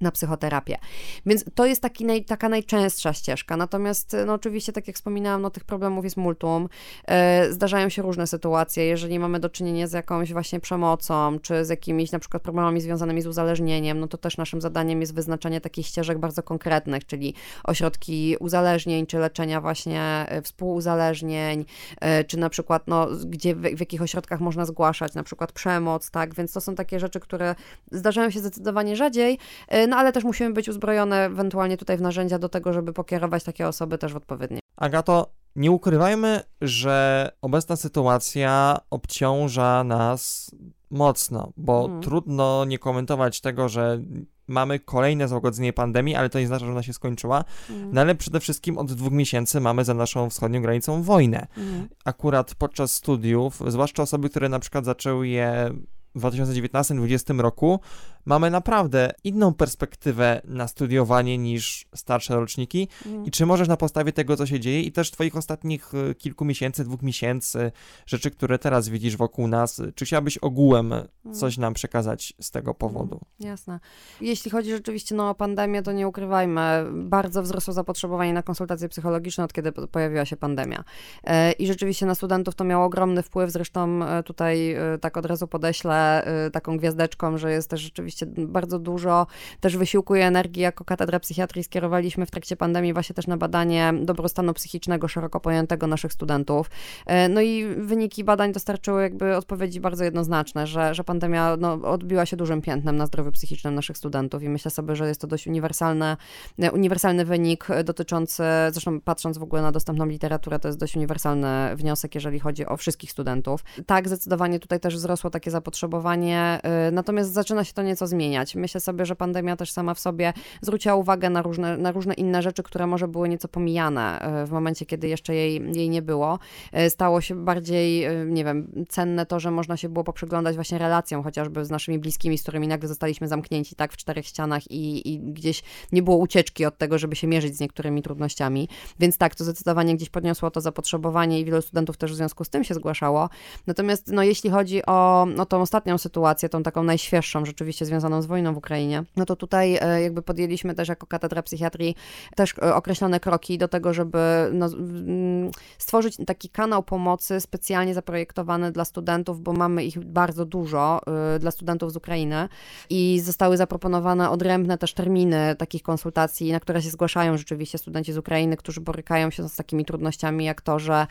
na 0.00 0.10
psychoterapię. 0.10 0.78
Więc 1.26 1.44
to 1.54 1.66
jest 1.66 1.82
taki 1.82 2.04
naj, 2.04 2.24
taka 2.24 2.48
najczęstsza 2.48 3.12
ścieżka. 3.12 3.56
Natomiast, 3.56 4.16
no 4.26 4.32
oczywiście, 4.32 4.72
tak 4.72 4.86
jak 4.86 4.96
wspominałam, 4.96 5.42
no 5.42 5.50
tych 5.50 5.64
problemów 5.64 6.04
jest 6.04 6.16
multum. 6.16 6.68
E, 7.04 7.52
zdarzają 7.52 7.88
się 7.88 8.02
różne 8.02 8.26
sytuacje. 8.26 8.84
Jeżeli 8.84 9.18
mamy 9.18 9.40
do 9.40 9.48
czynienia 9.48 9.86
z 9.86 9.92
jakąś 9.92 10.32
właśnie 10.32 10.60
przemocą, 10.60 11.38
czy 11.42 11.64
z 11.64 11.68
jakimiś 11.68 12.12
na 12.12 12.18
przykład 12.18 12.42
problemami 12.42 12.80
związanymi 12.80 13.22
z 13.22 13.26
uzależnieniem, 13.26 14.00
no 14.00 14.08
to 14.08 14.18
też 14.18 14.36
naszym 14.36 14.60
zadaniem 14.60 15.00
jest 15.00 15.14
wyznaczanie 15.14 15.60
takich 15.60 15.86
ścieżek 15.86 16.18
bardzo 16.18 16.42
konkretnych, 16.42 17.06
czyli 17.06 17.34
ośrodki 17.64 18.36
uzależnień, 18.40 19.06
czy 19.06 19.18
leczenia 19.18 19.60
właśnie 19.60 20.02
e, 20.28 20.42
współuzależnień, 20.42 21.64
e, 22.00 22.24
czy 22.24 22.38
na 22.38 22.50
przykład, 22.50 22.82
no, 22.86 23.06
gdzie, 23.26 23.54
w, 23.54 23.60
w 23.60 23.80
jakich 23.80 24.02
ośrodkach 24.02 24.40
można 24.40 24.64
zgłaszać 24.64 25.14
na 25.14 25.22
przykład 25.22 25.52
przemoc, 25.52 26.10
tak? 26.10 26.34
Więc 26.34 26.52
to 26.52 26.60
są 26.60 26.74
takie 26.74 27.00
rzeczy, 27.00 27.20
które 27.20 27.54
zdarzają 27.92 28.30
się 28.30 28.40
zdecydowanie 28.40 28.96
rzadziej, 28.96 29.38
no 29.88 29.96
ale 29.96 30.12
też 30.12 30.24
musimy 30.24 30.52
być 30.52 30.68
uzbrojone 30.68 31.24
ewentualnie 31.24 31.76
tutaj 31.76 31.96
w 31.96 32.00
narzędzia 32.00 32.38
do 32.38 32.48
tego, 32.48 32.72
żeby 32.72 32.92
pokierować 32.92 33.44
takie 33.44 33.68
osoby 33.68 33.98
też 33.98 34.12
w 34.12 34.16
odpowiednie. 34.16 34.58
Agato, 34.76 35.32
nie 35.56 35.70
ukrywajmy, 35.70 36.40
że 36.60 37.28
obecna 37.42 37.76
sytuacja 37.76 38.78
obciąża 38.90 39.84
nas 39.84 40.50
mocno, 40.90 41.52
bo 41.56 41.84
Mhm. 41.84 42.02
trudno 42.02 42.64
nie 42.64 42.78
komentować 42.78 43.40
tego, 43.40 43.68
że 43.68 44.00
mamy 44.48 44.78
kolejne 44.78 45.28
złagodzenie 45.28 45.72
pandemii, 45.72 46.14
ale 46.14 46.30
to 46.30 46.40
nie 46.40 46.46
znaczy, 46.46 46.64
że 46.64 46.70
ona 46.72 46.82
się 46.82 46.92
skończyła. 46.92 47.44
Mhm. 47.70 47.90
No 47.92 48.00
ale 48.00 48.14
przede 48.14 48.40
wszystkim 48.40 48.78
od 48.78 48.92
dwóch 48.92 49.12
miesięcy 49.12 49.60
mamy 49.60 49.84
za 49.84 49.94
naszą 49.94 50.30
wschodnią 50.30 50.62
granicą 50.62 51.02
wojnę. 51.02 51.46
Mhm. 51.56 51.88
Akurat 52.04 52.54
podczas 52.54 52.94
studiów, 52.94 53.62
zwłaszcza 53.66 54.02
osoby, 54.02 54.30
które 54.30 54.48
na 54.48 54.58
przykład 54.58 54.84
zaczęły 54.84 55.28
je 55.28 55.72
w 56.14 56.20
2019-2020 56.22 57.40
roku, 57.40 57.80
mamy 58.28 58.50
naprawdę 58.50 59.12
inną 59.24 59.54
perspektywę 59.54 60.40
na 60.44 60.68
studiowanie 60.68 61.38
niż 61.38 61.86
starsze 61.94 62.36
roczniki. 62.36 62.88
Mhm. 63.06 63.26
I 63.26 63.30
czy 63.30 63.46
możesz 63.46 63.68
na 63.68 63.76
podstawie 63.76 64.12
tego, 64.12 64.36
co 64.36 64.46
się 64.46 64.60
dzieje 64.60 64.82
i 64.82 64.92
też 64.92 65.10
twoich 65.10 65.36
ostatnich 65.36 65.94
y, 65.94 66.14
kilku 66.14 66.44
miesięcy, 66.44 66.84
dwóch 66.84 67.02
miesięcy, 67.02 67.72
rzeczy, 68.06 68.30
które 68.30 68.58
teraz 68.58 68.88
widzisz 68.88 69.16
wokół 69.16 69.48
nas, 69.48 69.82
czy 69.94 70.04
chciałabyś 70.04 70.38
ogółem 70.38 70.94
coś 71.32 71.58
nam 71.58 71.74
przekazać 71.74 72.32
z 72.40 72.50
tego 72.50 72.74
powodu? 72.74 73.20
Jasne. 73.40 73.80
Jeśli 74.20 74.50
chodzi 74.50 74.70
rzeczywiście 74.70 75.14
no, 75.14 75.30
o 75.30 75.34
pandemię, 75.34 75.82
to 75.82 75.92
nie 75.92 76.08
ukrywajmy, 76.08 76.60
bardzo 76.92 77.42
wzrosło 77.42 77.74
zapotrzebowanie 77.74 78.32
na 78.32 78.42
konsultacje 78.42 78.88
psychologiczne 78.88 79.44
od 79.44 79.52
kiedy 79.52 79.72
po- 79.72 79.88
pojawiła 79.88 80.24
się 80.24 80.36
pandemia. 80.36 80.84
E, 81.24 81.52
I 81.52 81.66
rzeczywiście 81.66 82.06
na 82.06 82.14
studentów 82.14 82.54
to 82.54 82.64
miało 82.64 82.84
ogromny 82.84 83.22
wpływ, 83.22 83.50
zresztą 83.50 84.04
e, 84.04 84.22
tutaj 84.22 84.72
e, 84.72 84.98
tak 85.00 85.16
od 85.16 85.26
razu 85.26 85.46
podeślę 85.46 86.26
taką 86.52 86.76
gwiazdeczką, 86.76 87.38
że 87.38 87.52
jest 87.52 87.70
też 87.70 87.80
rzeczywiście 87.80 88.17
bardzo 88.26 88.78
dużo 88.78 89.26
też 89.60 89.76
wysiłku 89.76 90.16
i 90.16 90.20
energii 90.20 90.62
jako 90.62 90.84
Katedra 90.84 91.20
Psychiatrii 91.20 91.64
skierowaliśmy 91.64 92.26
w 92.26 92.30
trakcie 92.30 92.56
pandemii 92.56 92.92
właśnie 92.92 93.14
też 93.14 93.26
na 93.26 93.36
badanie 93.36 93.92
dobrostanu 94.02 94.54
psychicznego 94.54 95.08
szeroko 95.08 95.40
pojętego 95.40 95.86
naszych 95.86 96.12
studentów. 96.12 96.70
E, 97.06 97.28
No 97.28 97.40
i 97.40 97.66
wyniki 97.76 98.24
badań 98.24 98.52
dostarczyły 98.52 99.02
jakby 99.02 99.36
odpowiedzi 99.36 99.80
bardzo 99.80 100.04
jednoznaczne, 100.04 100.66
że, 100.66 100.94
że 100.94 101.04
pandemia 101.04 101.56
no, 101.56 101.72
odbiła 101.72 102.26
się 102.26 102.36
dużym 102.36 102.62
piętnem 102.62 102.96
na 102.96 103.06
zdrowiu 103.06 103.32
psychicznym 103.32 103.74
naszych 103.74 103.98
studentów 103.98 104.42
i 104.42 104.48
myślę 104.48 104.70
sobie, 104.70 104.96
że 104.96 105.08
jest 105.08 105.20
to 105.20 105.26
dość 105.26 105.46
uniwersalne, 105.46 106.16
e, 106.58 106.72
uniwersalny 106.72 107.24
wynik 107.24 107.68
dotyczący, 107.84 108.42
zresztą 108.70 109.00
patrząc 109.00 109.38
w 109.38 109.42
ogóle 109.42 109.62
na 109.62 109.72
dostępną 109.72 110.06
literaturę, 110.06 110.58
to 110.58 110.68
jest 110.68 110.78
dość 110.78 110.96
uniwersalny 110.96 111.76
wniosek, 111.76 112.14
jeżeli 112.14 112.40
chodzi 112.40 112.66
o 112.66 112.76
wszystkich 112.76 113.10
studentów. 113.10 113.64
Tak, 113.86 114.08
zdecydowanie 114.08 114.58
tutaj 114.58 114.80
też 114.80 114.96
wzrosło 114.96 115.30
takie 115.30 115.50
zapotrzebowanie, 115.50 116.60
e, 116.62 116.90
natomiast 116.90 117.32
zaczyna 117.32 117.64
się 117.64 117.72
to 117.72 117.82
nieco 117.82 118.06
zmieniać. 118.08 118.54
Myślę 118.54 118.80
sobie, 118.80 119.06
że 119.06 119.16
pandemia 119.16 119.56
też 119.56 119.72
sama 119.72 119.94
w 119.94 119.98
sobie 119.98 120.32
zwróciła 120.60 120.94
uwagę 120.94 121.30
na 121.30 121.42
różne, 121.42 121.76
na 121.76 121.92
różne 121.92 122.14
inne 122.14 122.42
rzeczy, 122.42 122.62
które 122.62 122.86
może 122.86 123.08
były 123.08 123.28
nieco 123.28 123.48
pomijane 123.48 124.20
e, 124.20 124.46
w 124.46 124.50
momencie, 124.50 124.86
kiedy 124.86 125.08
jeszcze 125.08 125.34
jej, 125.34 125.76
jej 125.76 125.90
nie 125.90 126.02
było. 126.02 126.38
E, 126.72 126.90
Stało 126.90 127.20
się 127.20 127.34
bardziej, 127.44 128.04
e, 128.04 128.24
nie 128.26 128.44
wiem, 128.44 128.84
cenne 128.88 129.26
to, 129.26 129.40
że 129.40 129.50
można 129.50 129.76
się 129.76 129.88
było 129.88 130.04
poprzyglądać 130.04 130.54
właśnie 130.54 130.78
relacjom 130.78 131.22
chociażby 131.22 131.64
z 131.64 131.70
naszymi 131.70 131.98
bliskimi, 131.98 132.38
z 132.38 132.42
którymi 132.42 132.68
nagle 132.68 132.88
zostaliśmy 132.88 133.28
zamknięci 133.28 133.76
tak 133.76 133.92
w 133.92 133.96
czterech 133.96 134.26
ścianach 134.26 134.70
i, 134.70 135.12
i 135.14 135.18
gdzieś 135.20 135.62
nie 135.92 136.02
było 136.02 136.16
ucieczki 136.16 136.66
od 136.66 136.78
tego, 136.78 136.98
żeby 136.98 137.16
się 137.16 137.26
mierzyć 137.26 137.56
z 137.56 137.60
niektórymi 137.60 138.02
trudnościami. 138.02 138.68
Więc 138.98 139.18
tak, 139.18 139.34
to 139.34 139.44
zdecydowanie 139.44 139.96
gdzieś 139.96 140.10
podniosło 140.10 140.50
to 140.50 140.60
zapotrzebowanie 140.60 141.40
i 141.40 141.44
wielu 141.44 141.62
studentów 141.62 141.96
też 141.96 142.12
w 142.12 142.16
związku 142.16 142.44
z 142.44 142.48
tym 142.48 142.64
się 142.64 142.74
zgłaszało. 142.74 143.28
Natomiast 143.66 144.12
no, 144.12 144.22
jeśli 144.22 144.50
chodzi 144.50 144.86
o 144.86 145.26
no, 145.36 145.46
tą 145.46 145.60
ostatnią 145.60 145.98
sytuację, 145.98 146.48
tą 146.48 146.62
taką 146.62 146.82
najświeższą, 146.82 147.44
rzeczywiście 147.44 147.86
związaną 147.88 148.22
z 148.22 148.26
wojną 148.26 148.54
w 148.54 148.56
Ukrainie, 148.56 149.04
no 149.16 149.24
to 149.24 149.36
tutaj 149.36 149.78
e, 149.80 150.02
jakby 150.02 150.22
podjęliśmy 150.22 150.74
też 150.74 150.88
jako 150.88 151.06
Katedra 151.06 151.42
Psychiatrii 151.42 151.96
też 152.36 152.54
e, 152.62 152.74
określone 152.74 153.20
kroki 153.20 153.58
do 153.58 153.68
tego, 153.68 153.94
żeby 153.94 154.18
no, 154.52 154.66
mm, 154.66 155.50
stworzyć 155.78 156.16
taki 156.26 156.48
kanał 156.48 156.82
pomocy 156.82 157.40
specjalnie 157.40 157.94
zaprojektowany 157.94 158.72
dla 158.72 158.84
studentów, 158.84 159.40
bo 159.40 159.52
mamy 159.52 159.84
ich 159.84 159.98
bardzo 160.04 160.44
dużo 160.44 161.00
y, 161.36 161.38
dla 161.38 161.50
studentów 161.50 161.92
z 161.92 161.96
Ukrainy. 161.96 162.48
I 162.90 163.20
zostały 163.20 163.56
zaproponowane 163.56 164.30
odrębne 164.30 164.78
też 164.78 164.94
terminy 164.94 165.56
takich 165.58 165.82
konsultacji, 165.82 166.52
na 166.52 166.60
które 166.60 166.82
się 166.82 166.90
zgłaszają 166.90 167.36
rzeczywiście 167.36 167.78
studenci 167.78 168.12
z 168.12 168.18
Ukrainy, 168.18 168.56
którzy 168.56 168.80
borykają 168.80 169.30
się 169.30 169.48
z 169.48 169.56
takimi 169.56 169.84
trudnościami 169.84 170.44
jak 170.44 170.60
to, 170.60 170.78
że 170.78 171.06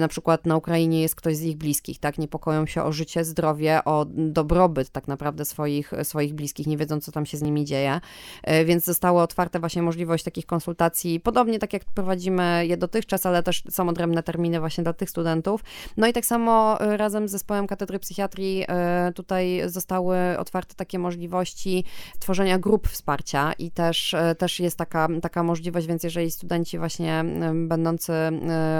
na 0.00 0.08
przykład 0.08 0.46
na 0.46 0.56
Ukrainie 0.56 1.02
jest 1.02 1.14
ktoś 1.14 1.36
z 1.36 1.42
ich 1.42 1.56
bliskich, 1.56 1.98
tak, 1.98 2.18
niepokoją 2.18 2.66
się 2.66 2.82
o 2.82 2.92
życie, 2.92 3.24
zdrowie, 3.24 3.84
o 3.84 4.06
dobrobyt 4.08 4.90
tak 4.90 5.08
naprawdę 5.08 5.44
swoich, 5.44 5.92
swoich 6.10 6.34
bliskich, 6.34 6.66
nie 6.66 6.76
wiedzą 6.76 7.00
co 7.00 7.12
tam 7.12 7.26
się 7.26 7.36
z 7.36 7.42
nimi 7.42 7.64
dzieje, 7.64 8.00
Y, 8.48 8.64
więc 8.64 8.84
zostały 8.84 9.20
otwarte 9.20 9.60
właśnie 9.60 9.82
możliwość 9.82 10.24
takich 10.24 10.46
konsultacji, 10.46 11.20
podobnie 11.20 11.58
tak 11.58 11.72
jak 11.72 11.84
prowadzimy 11.84 12.66
je 12.66 12.76
dotychczas, 12.76 13.26
ale 13.26 13.42
też 13.42 13.62
są 13.70 13.88
odrębne 13.88 14.22
terminy 14.22 14.60
właśnie 14.60 14.84
dla 14.84 14.92
tych 14.92 15.10
studentów. 15.10 15.64
No 15.96 16.06
i 16.06 16.12
tak 16.12 16.26
samo 16.26 16.84
y, 16.84 16.96
razem 16.96 17.28
z 17.28 17.30
zespołem 17.30 17.66
Katedry 17.66 17.98
Psychiatrii 17.98 18.64
y, 19.08 19.12
tutaj 19.12 19.62
zostały 19.66 20.16
otwarte 20.38 20.74
takie 20.74 20.98
możliwości 20.98 21.84
tworzenia 22.18 22.58
grup 22.58 22.88
wsparcia 22.88 23.52
i 23.52 23.70
też, 23.70 24.14
też 24.38 24.60
jest 24.60 24.76
taka, 24.76 25.08
taka 25.22 25.42
możliwość, 25.42 25.86
więc 25.86 26.04
jeżeli 26.04 26.30
studenci 26.30 26.78
właśnie 26.78 27.24
będący 27.54 28.12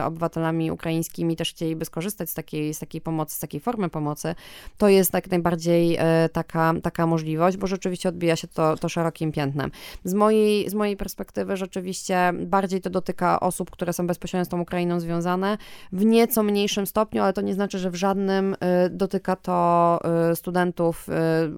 obywatelami 0.05 0.71
ukraińskimi 0.71 1.37
też 1.37 1.51
chcieliby 1.51 1.85
skorzystać 1.85 2.31
z 2.31 2.35
takiej, 2.35 2.75
z 2.75 2.79
takiej 2.79 3.01
pomocy, 3.01 3.37
z 3.37 3.38
takiej 3.38 3.61
formy 3.61 3.88
pomocy, 3.88 4.35
to 4.79 4.88
jest 4.88 5.14
jak 5.14 5.31
najbardziej 5.31 5.99
taka, 6.33 6.75
taka 6.83 7.07
możliwość, 7.07 7.20
bo 7.59 7.67
rzeczywiście 7.67 8.09
odbija 8.09 8.37
się 8.37 8.49
to, 8.49 8.77
to 8.77 8.89
szerokim 8.89 9.33
piętnem. 9.33 9.71
Z 10.05 10.15
mojej, 10.15 10.71
z 10.71 10.75
mojej 10.75 10.97
perspektywy 10.97 11.57
rzeczywiście 11.57 12.33
bardziej 12.33 12.81
to 12.81 12.91
dotyka 12.91 13.41
osób, 13.41 13.71
które 13.71 13.93
są 13.93 14.07
bezpośrednio 14.07 14.45
z 14.45 14.49
tą 14.49 14.61
Ukrainą 14.61 15.01
związane, 15.01 15.59
w 15.93 16.05
nieco 16.05 16.43
mniejszym 16.43 16.87
stopniu, 16.87 17.23
ale 17.23 17.33
to 17.33 17.41
nie 17.41 17.55
znaczy, 17.55 17.79
że 17.79 17.91
w 17.91 17.95
żadnym 17.95 18.55
y, 18.55 18.91
dotyka 18.91 19.37
to 19.37 19.99
y, 20.33 20.37
studentów 20.37 21.09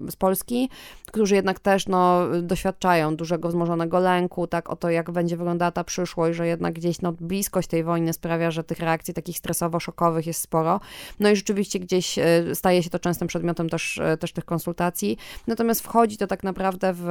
y, 0.07 0.11
z 0.11 0.15
Polski, 0.15 0.69
którzy 1.05 1.35
jednak 1.35 1.59
też 1.59 1.87
no, 1.87 2.21
doświadczają 2.41 3.15
dużego 3.15 3.49
wzmożonego 3.49 3.99
lęku, 3.99 4.47
tak, 4.47 4.69
o 4.69 4.75
to, 4.75 4.89
jak 4.89 5.11
będzie 5.11 5.37
wyglądała 5.37 5.71
ta 5.71 5.83
przyszłość, 5.83 6.37
że 6.37 6.47
jednak 6.47 6.73
gdzieś 6.73 7.01
no, 7.01 7.11
bliskość 7.11 7.67
tej 7.67 7.83
wojny 7.83 8.13
sprawia, 8.13 8.51
że 8.51 8.63
tych 8.63 8.79
reakcji 8.79 9.13
takich 9.13 9.37
stresowo-szokowych 9.37 10.27
jest 10.27 10.41
sporo. 10.41 10.79
No 11.19 11.29
i 11.29 11.35
rzeczywiście 11.35 11.79
gdzieś 11.79 12.19
staje 12.53 12.83
się 12.83 12.89
to 12.89 12.99
częstym 12.99 13.27
przedmiotem 13.27 13.69
też, 13.69 13.99
też 14.19 14.33
tych 14.33 14.45
konsultacji. 14.45 15.17
Natomiast 15.53 15.81
wchodzi 15.81 16.17
to 16.17 16.27
tak 16.27 16.43
naprawdę 16.43 16.93
w 16.93 17.09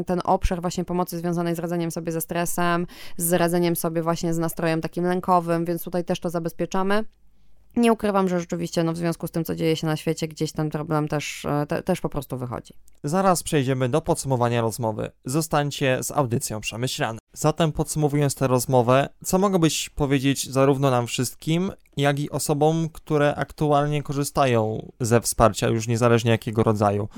y, 0.00 0.04
ten 0.04 0.20
obszar 0.24 0.60
właśnie 0.60 0.84
pomocy 0.84 1.18
związanej 1.18 1.54
z 1.54 1.58
radzeniem 1.58 1.90
sobie 1.90 2.12
ze 2.12 2.20
stresem, 2.20 2.86
z 3.16 3.32
radzeniem 3.32 3.76
sobie 3.76 4.02
właśnie 4.02 4.34
z 4.34 4.38
nastrojem 4.38 4.80
takim 4.80 5.04
lękowym, 5.04 5.64
więc 5.64 5.84
tutaj 5.84 6.04
też 6.04 6.20
to 6.20 6.30
zabezpieczamy. 6.30 7.04
Nie 7.76 7.92
ukrywam, 7.92 8.28
że 8.28 8.40
rzeczywiście 8.40 8.84
no, 8.84 8.92
w 8.92 8.96
związku 8.96 9.26
z 9.26 9.30
tym, 9.30 9.44
co 9.44 9.54
dzieje 9.54 9.76
się 9.76 9.86
na 9.86 9.96
świecie, 9.96 10.28
gdzieś 10.28 10.52
ten 10.52 10.70
problem 10.70 11.08
też, 11.08 11.44
e, 11.44 11.66
te, 11.66 11.82
też 11.82 12.00
po 12.00 12.08
prostu 12.08 12.38
wychodzi. 12.38 12.74
Zaraz 13.04 13.42
przejdziemy 13.42 13.88
do 13.88 14.00
podsumowania 14.00 14.60
rozmowy. 14.60 15.10
Zostańcie 15.24 15.98
z 16.02 16.10
audycją 16.10 16.60
Przemyślane. 16.60 17.18
Zatem 17.32 17.72
podsumowując 17.72 18.34
tę 18.34 18.46
rozmowę, 18.46 19.08
co 19.24 19.38
mogłabyś 19.38 19.88
powiedzieć 19.88 20.50
zarówno 20.50 20.90
nam 20.90 21.06
wszystkim, 21.06 21.72
jak 21.96 22.18
i 22.18 22.30
osobom, 22.30 22.88
które 22.92 23.34
aktualnie 23.34 24.02
korzystają 24.02 24.92
ze 25.00 25.20
wsparcia, 25.20 25.68
już 25.68 25.88
niezależnie 25.88 26.30
jakiego 26.30 26.62
rodzaju? 26.62 27.08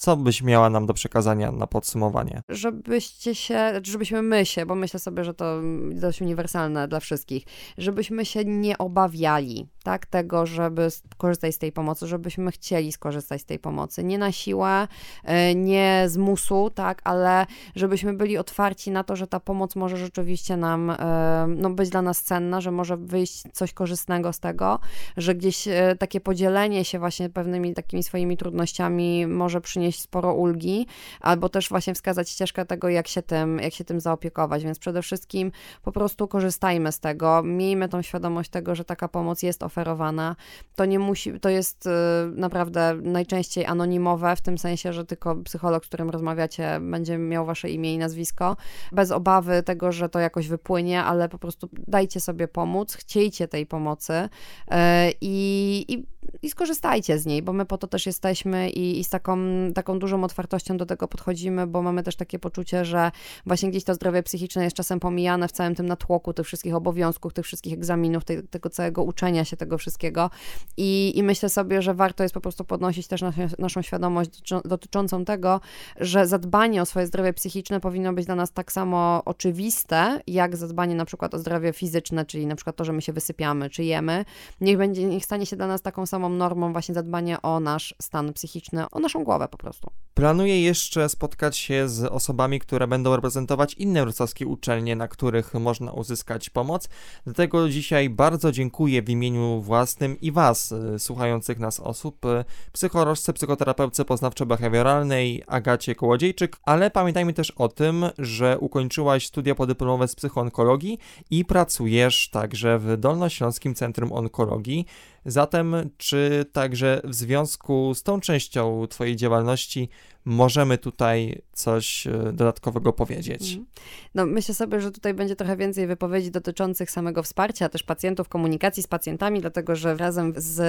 Co 0.00 0.16
byś 0.16 0.42
miała 0.42 0.70
nam 0.70 0.86
do 0.86 0.94
przekazania 0.94 1.52
na 1.52 1.66
podsumowanie? 1.66 2.42
Żebyście 2.48 3.34
się, 3.34 3.80
żebyśmy 3.82 4.22
my 4.22 4.46
się, 4.46 4.66
bo 4.66 4.74
myślę 4.74 5.00
sobie, 5.00 5.24
że 5.24 5.34
to 5.34 5.60
dość 5.90 6.22
uniwersalne 6.22 6.88
dla 6.88 7.00
wszystkich, 7.00 7.44
żebyśmy 7.78 8.24
się 8.24 8.44
nie 8.44 8.78
obawiali, 8.78 9.66
tak, 9.82 10.06
tego, 10.06 10.46
żeby 10.46 10.88
korzystać 11.16 11.54
z 11.54 11.58
tej 11.58 11.72
pomocy, 11.72 12.06
żebyśmy 12.06 12.50
chcieli 12.50 12.92
skorzystać 12.92 13.40
z 13.40 13.44
tej 13.44 13.58
pomocy. 13.58 14.04
Nie 14.04 14.18
na 14.18 14.32
siłę, 14.32 14.88
e, 15.24 15.54
nie 15.54 16.04
z 16.08 16.16
musu, 16.16 16.70
tak, 16.74 17.00
ale 17.04 17.46
żebyśmy 17.76 18.12
byli 18.12 18.38
otwarci 18.38 18.90
na 18.90 19.04
to, 19.04 19.16
że 19.16 19.26
ta 19.26 19.40
pomoc 19.40 19.76
może 19.76 19.96
rzeczywiście 19.96 20.56
nam 20.56 20.90
e, 20.90 21.46
no, 21.56 21.70
być 21.70 21.90
dla 21.90 22.02
nas 22.02 22.22
cenna, 22.22 22.60
że 22.60 22.70
może 22.70 22.96
wyjść 22.96 23.42
coś 23.52 23.72
korzystnego 23.72 24.32
z 24.32 24.40
tego, 24.40 24.78
że 25.16 25.34
gdzieś 25.34 25.68
e, 25.68 25.96
takie 25.98 26.20
podzielenie 26.20 26.84
się 26.84 26.98
właśnie 26.98 27.30
pewnymi 27.30 27.74
takimi 27.74 28.02
swoimi 28.02 28.36
trudnościami 28.36 29.26
może 29.26 29.60
przynieść 29.60 29.89
sporo 29.98 30.34
ulgi, 30.34 30.86
albo 31.20 31.48
też 31.48 31.68
właśnie 31.68 31.94
wskazać 31.94 32.30
ścieżkę 32.30 32.66
tego, 32.66 32.88
jak 32.88 33.08
się 33.08 33.22
tym, 33.22 33.58
jak 33.58 33.74
się 33.74 33.84
tym 33.84 34.00
zaopiekować. 34.00 34.64
Więc 34.64 34.78
przede 34.78 35.02
wszystkim 35.02 35.52
po 35.82 35.92
prostu 35.92 36.28
korzystajmy 36.28 36.92
z 36.92 37.00
tego, 37.00 37.42
miejmy 37.42 37.88
tą 37.88 38.02
świadomość 38.02 38.50
tego, 38.50 38.74
że 38.74 38.84
taka 38.84 39.08
pomoc 39.08 39.42
jest 39.42 39.62
oferowana. 39.62 40.36
To 40.76 40.84
nie 40.84 40.98
musi, 40.98 41.40
to 41.40 41.48
jest 41.48 41.86
y, 41.86 41.90
naprawdę 42.34 42.94
najczęściej 43.02 43.66
anonimowe, 43.66 44.36
w 44.36 44.40
tym 44.40 44.58
sensie, 44.58 44.92
że 44.92 45.04
tylko 45.04 45.36
psycholog, 45.36 45.84
z 45.84 45.88
którym 45.88 46.10
rozmawiacie, 46.10 46.80
będzie 46.80 47.18
miał 47.18 47.46
wasze 47.46 47.70
imię 47.70 47.94
i 47.94 47.98
nazwisko, 47.98 48.56
bez 48.92 49.10
obawy 49.10 49.62
tego, 49.62 49.92
że 49.92 50.08
to 50.08 50.18
jakoś 50.18 50.48
wypłynie, 50.48 51.04
ale 51.04 51.28
po 51.28 51.38
prostu 51.38 51.68
dajcie 51.88 52.20
sobie 52.20 52.48
pomóc, 52.48 52.94
chciejcie 52.94 53.48
tej 53.48 53.66
pomocy 53.66 54.12
y, 54.12 54.76
i, 55.20 55.84
i 55.88 56.06
i 56.42 56.50
skorzystajcie 56.50 57.18
z 57.18 57.26
niej, 57.26 57.42
bo 57.42 57.52
my 57.52 57.66
po 57.66 57.78
to 57.78 57.86
też 57.86 58.06
jesteśmy 58.06 58.70
i, 58.70 59.00
i 59.00 59.04
z 59.04 59.08
taką, 59.08 59.38
taką 59.74 59.98
dużą 59.98 60.24
otwartością 60.24 60.76
do 60.76 60.86
tego 60.86 61.08
podchodzimy, 61.08 61.66
bo 61.66 61.82
mamy 61.82 62.02
też 62.02 62.16
takie 62.16 62.38
poczucie, 62.38 62.84
że 62.84 63.10
właśnie 63.46 63.70
gdzieś 63.70 63.84
to 63.84 63.94
zdrowie 63.94 64.22
psychiczne 64.22 64.64
jest 64.64 64.76
czasem 64.76 65.00
pomijane 65.00 65.48
w 65.48 65.52
całym 65.52 65.74
tym 65.74 65.86
natłoku 65.86 66.32
tych 66.32 66.46
wszystkich 66.46 66.74
obowiązków, 66.74 67.32
tych 67.32 67.44
wszystkich 67.44 67.72
egzaminów, 67.72 68.22
tego 68.50 68.70
całego 68.70 69.02
uczenia 69.02 69.44
się 69.44 69.56
tego 69.56 69.78
wszystkiego 69.78 70.30
I, 70.76 71.12
i 71.16 71.22
myślę 71.22 71.48
sobie, 71.48 71.82
że 71.82 71.94
warto 71.94 72.22
jest 72.22 72.34
po 72.34 72.40
prostu 72.40 72.64
podnosić 72.64 73.06
też 73.06 73.22
naszą, 73.22 73.48
naszą 73.58 73.82
świadomość 73.82 74.30
dotyczącą 74.64 75.24
tego, 75.24 75.60
że 76.00 76.26
zadbanie 76.26 76.82
o 76.82 76.86
swoje 76.86 77.06
zdrowie 77.06 77.32
psychiczne 77.32 77.80
powinno 77.80 78.12
być 78.12 78.26
dla 78.26 78.34
nas 78.34 78.52
tak 78.52 78.72
samo 78.72 79.22
oczywiste, 79.24 80.20
jak 80.26 80.56
zadbanie 80.56 80.94
na 80.94 81.04
przykład 81.04 81.34
o 81.34 81.38
zdrowie 81.38 81.72
fizyczne, 81.72 82.26
czyli 82.26 82.46
na 82.46 82.56
przykład 82.56 82.76
to, 82.76 82.84
że 82.84 82.92
my 82.92 83.02
się 83.02 83.12
wysypiamy, 83.12 83.70
czy 83.70 83.84
jemy. 83.84 84.24
Niech 84.60 84.78
będzie, 84.78 85.04
niech 85.04 85.24
stanie 85.24 85.46
się 85.46 85.56
dla 85.56 85.66
nas 85.66 85.82
taką 85.82 86.06
samą 86.06 86.19
normą 86.28 86.72
właśnie 86.72 86.94
zadbanie 86.94 87.42
o 87.42 87.60
nasz 87.60 87.94
stan 88.02 88.32
psychiczny, 88.32 88.84
o 88.90 89.00
naszą 89.00 89.24
głowę 89.24 89.48
po 89.48 89.58
prostu. 89.58 89.90
Planuję 90.14 90.62
jeszcze 90.62 91.08
spotkać 91.08 91.56
się 91.56 91.88
z 91.88 92.04
osobami, 92.04 92.60
które 92.60 92.86
będą 92.86 93.16
reprezentować 93.16 93.74
inne 93.74 94.02
wrocławskie 94.02 94.46
uczelnie, 94.46 94.96
na 94.96 95.08
których 95.08 95.54
można 95.54 95.92
uzyskać 95.92 96.50
pomoc. 96.50 96.88
Dlatego 97.24 97.68
dzisiaj 97.68 98.10
bardzo 98.10 98.52
dziękuję 98.52 99.02
w 99.02 99.10
imieniu 99.10 99.60
własnym 99.60 100.20
i 100.20 100.32
Was, 100.32 100.72
y, 100.72 100.98
słuchających 100.98 101.58
nas 101.58 101.80
osób, 101.80 102.24
y, 102.24 102.44
psycholożce, 102.72 103.32
psychoterapeutce 103.32 104.04
poznawczo-behawioralnej 104.04 105.40
Agacie 105.46 105.94
Kołodziejczyk, 105.94 106.56
ale 106.62 106.90
pamiętajmy 106.90 107.32
też 107.32 107.50
o 107.50 107.68
tym, 107.68 108.04
że 108.18 108.58
ukończyłaś 108.58 109.26
studia 109.26 109.54
podyplomowe 109.54 110.08
z 110.08 110.14
psychoonkologii 110.14 110.98
i 111.30 111.44
pracujesz 111.44 112.30
także 112.30 112.78
w 112.78 112.96
Dolnośląskim 112.96 113.74
Centrum 113.74 114.12
Onkologii. 114.12 114.86
Zatem, 115.24 115.74
czy 115.96 116.44
także 116.52 117.00
w 117.04 117.14
związku 117.14 117.94
z 117.94 118.02
tą 118.02 118.20
częścią 118.20 118.86
Twojej 118.86 119.16
działalności 119.16 119.88
możemy 120.24 120.78
tutaj 120.78 121.42
coś 121.52 122.06
e, 122.06 122.10
dodatkowego 122.32 122.92
powiedzieć. 122.92 123.42
Mhm. 123.42 123.66
No, 124.14 124.26
myślę 124.26 124.54
sobie, 124.54 124.80
że 124.80 124.90
tutaj 124.90 125.14
będzie 125.14 125.36
trochę 125.36 125.56
więcej 125.56 125.86
wypowiedzi 125.86 126.30
dotyczących 126.30 126.90
samego 126.90 127.22
wsparcia 127.22 127.68
też 127.68 127.82
pacjentów, 127.82 128.28
komunikacji 128.28 128.82
z 128.82 128.86
pacjentami, 128.86 129.40
dlatego 129.40 129.76
że 129.76 129.96
razem 129.96 130.32
z 130.36 130.60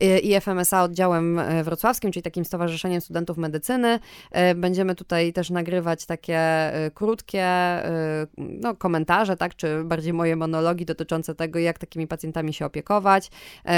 e, 0.00 0.18
IFMSA 0.18 0.82
oddziałem 0.82 1.38
e, 1.38 1.64
wrocławskim, 1.64 2.12
czyli 2.12 2.22
takim 2.22 2.44
Stowarzyszeniem 2.44 3.00
Studentów 3.00 3.36
Medycyny, 3.36 3.98
będziemy 4.56 4.94
tutaj 4.94 5.32
też 5.32 5.50
nagrywać 5.50 6.06
takie 6.06 6.40
krótkie 6.94 7.46
no, 8.36 8.74
komentarze, 8.74 9.36
tak, 9.36 9.56
czy 9.56 9.84
bardziej 9.84 10.12
moje 10.12 10.36
monologi 10.36 10.84
dotyczące 10.84 11.34
tego, 11.34 11.58
jak 11.58 11.78
takimi 11.78 12.06
pacjentami 12.06 12.54
się 12.54 12.66
opiekować, 12.66 13.30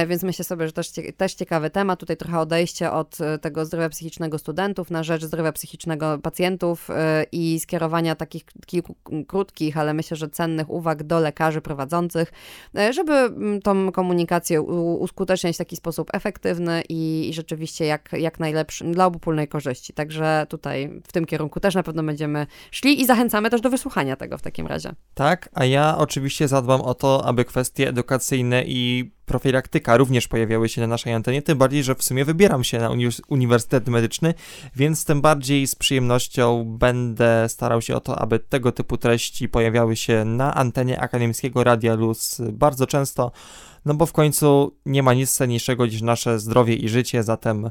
więc 0.07 0.23
myślę 0.23 0.45
sobie, 0.45 0.67
że 0.67 0.73
też, 0.73 0.93
też 1.17 1.35
ciekawy 1.35 1.71
temat, 1.71 2.01
tutaj 2.01 2.17
trochę 2.17 2.39
odejście 2.39 2.93
od 2.93 3.19
tego 3.41 3.65
zdrowia 3.65 3.89
psychicznego 3.89 4.39
studentów 4.39 4.90
na 4.91 5.03
rzecz 5.03 5.25
zdrowia 5.25 5.53
psychicznego 5.53 6.19
pacjentów 6.19 6.91
y, 6.91 6.95
i 7.33 7.61
skierowania 7.61 8.15
takich 8.15 8.45
kilku 8.67 8.95
krótkich, 9.29 9.77
ale 9.79 9.95
myślę, 9.95 10.17
że 10.17 10.29
cennych 10.29 10.71
uwag 10.71 11.03
do 11.03 11.21
lekarzy 11.21 11.61
prowadzących, 11.61 12.33
y, 12.79 12.93
żeby 12.93 13.13
mm, 13.13 13.63
tą 13.63 13.93
komunikację 13.93 14.63
uskuteczniać 14.63 15.55
w 15.55 15.59
taki 15.59 15.77
sposób 15.77 16.11
efektywny 16.13 16.83
i, 16.89 17.29
i 17.29 17.35
rzeczywiście 17.35 17.85
jak, 17.85 18.13
jak 18.13 18.41
najlepszy 18.41 18.85
dla 18.85 19.07
obopólnej 19.07 19.49
korzyści. 19.49 19.93
Także 19.93 20.47
tutaj 20.49 21.01
w 21.07 21.13
tym 21.13 21.27
kierunku 21.27 21.61
też 21.61 21.75
na 21.75 21.83
pewno 21.83 22.03
będziemy 22.03 22.47
szli 22.71 23.01
i 23.01 23.07
zachęcamy 23.07 23.51
też 23.51 23.61
do 23.61 23.71
wysłuchania 23.71 24.17
tego 24.17 24.39
w 24.39 24.43
takim 24.43 24.67
razie. 24.67 24.93
Tak, 25.15 25.49
a 25.53 25.65
ja 25.65 25.99
oczywiście 25.99 26.49
zadbam 26.49 26.81
o 26.81 26.95
to, 26.95 27.27
aby 27.27 27.45
kwestie 27.45 27.89
edukacyjne 27.89 28.65
i 28.67 29.11
profilaktyka 29.31 29.97
również 29.97 30.29
pojawiały 30.29 30.69
się 30.69 30.81
na 30.81 30.87
naszej 30.87 31.13
antenie, 31.13 31.43
tym 31.43 31.59
bardziej, 31.59 31.85
że 31.85 31.95
w 31.95 32.03
sumie 32.03 32.25
wybieram 32.25 32.65
się 32.65 32.79
na 32.79 32.91
uni 32.91 33.09
Uniwersytet 33.29 33.89
Medyczny, 33.89 34.35
więc 34.77 35.05
tym 35.05 35.21
bardziej 35.21 35.67
z 35.67 35.75
przyjemnością 35.75 36.65
będę 36.65 37.49
starał 37.49 37.83
się 37.83 37.97
o 37.97 38.01
to, 38.01 38.19
aby 38.19 38.39
tego 38.39 38.73
typu 38.73 38.97
treści 38.97 39.49
pojawiały 39.49 39.97
się 39.97 40.25
na 40.25 40.55
antenie 40.55 41.01
akademickiego 41.01 41.65
Radia 41.65 41.95
Luz 41.95 42.41
bardzo 42.53 42.87
często, 42.87 43.33
no 43.85 43.95
bo 43.95 44.07
w 44.07 44.13
końcu 44.13 44.77
nie 44.87 45.03
ma 45.03 45.15
nic 45.15 45.33
cenniejszego 45.33 45.87
niż 45.87 46.03
nasze 46.03 46.39
zdrowie 46.39 46.75
i 46.75 46.89
życie, 46.89 47.23
zatem 47.23 47.71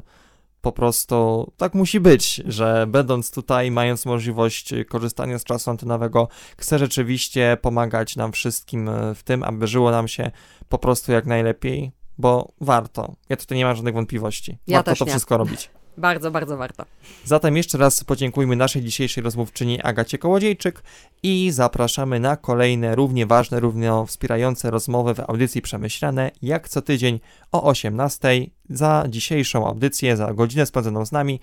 po 0.60 0.72
prostu 0.72 1.46
tak 1.56 1.74
musi 1.74 2.00
być, 2.00 2.42
że 2.46 2.86
będąc 2.88 3.30
tutaj, 3.30 3.70
mając 3.70 4.06
możliwość 4.06 4.74
korzystania 4.88 5.38
z 5.38 5.44
czasu 5.44 5.70
antenowego, 5.70 6.28
chcę 6.58 6.78
rzeczywiście 6.78 7.58
pomagać 7.62 8.16
nam 8.16 8.32
wszystkim 8.32 8.90
w 9.14 9.22
tym, 9.22 9.42
aby 9.42 9.66
żyło 9.66 9.90
nam 9.90 10.08
się 10.08 10.30
po 10.68 10.78
prostu 10.78 11.12
jak 11.12 11.26
najlepiej, 11.26 11.92
bo 12.18 12.52
warto. 12.60 13.14
Ja 13.28 13.36
tutaj 13.36 13.58
nie 13.58 13.64
mam 13.64 13.76
żadnych 13.76 13.94
wątpliwości. 13.94 14.58
Ja 14.66 14.78
warto 14.78 14.96
to 14.96 15.04
nie. 15.04 15.10
wszystko 15.10 15.36
robić. 15.36 15.70
Bardzo, 15.98 16.30
bardzo 16.30 16.56
warto. 16.56 16.84
Zatem 17.24 17.56
jeszcze 17.56 17.78
raz 17.78 18.04
podziękujmy 18.04 18.56
naszej 18.56 18.82
dzisiejszej 18.82 19.24
rozmówczyni 19.24 19.82
Agacie 19.82 20.18
Kołodziejczyk 20.18 20.82
i 21.22 21.50
zapraszamy 21.50 22.20
na 22.20 22.36
kolejne 22.36 22.94
równie 22.94 23.26
ważne, 23.26 23.60
równie 23.60 23.92
wspierające 24.06 24.70
rozmowy 24.70 25.14
w 25.14 25.20
audycji 25.20 25.62
Przemyślane, 25.62 26.30
jak 26.42 26.68
co 26.68 26.82
tydzień 26.82 27.20
o 27.52 27.62
18 27.62 28.28
za 28.70 29.04
dzisiejszą 29.08 29.66
audycję, 29.66 30.16
za 30.16 30.34
godzinę 30.34 30.66
spędzoną 30.66 31.06
z 31.06 31.12
nami. 31.12 31.40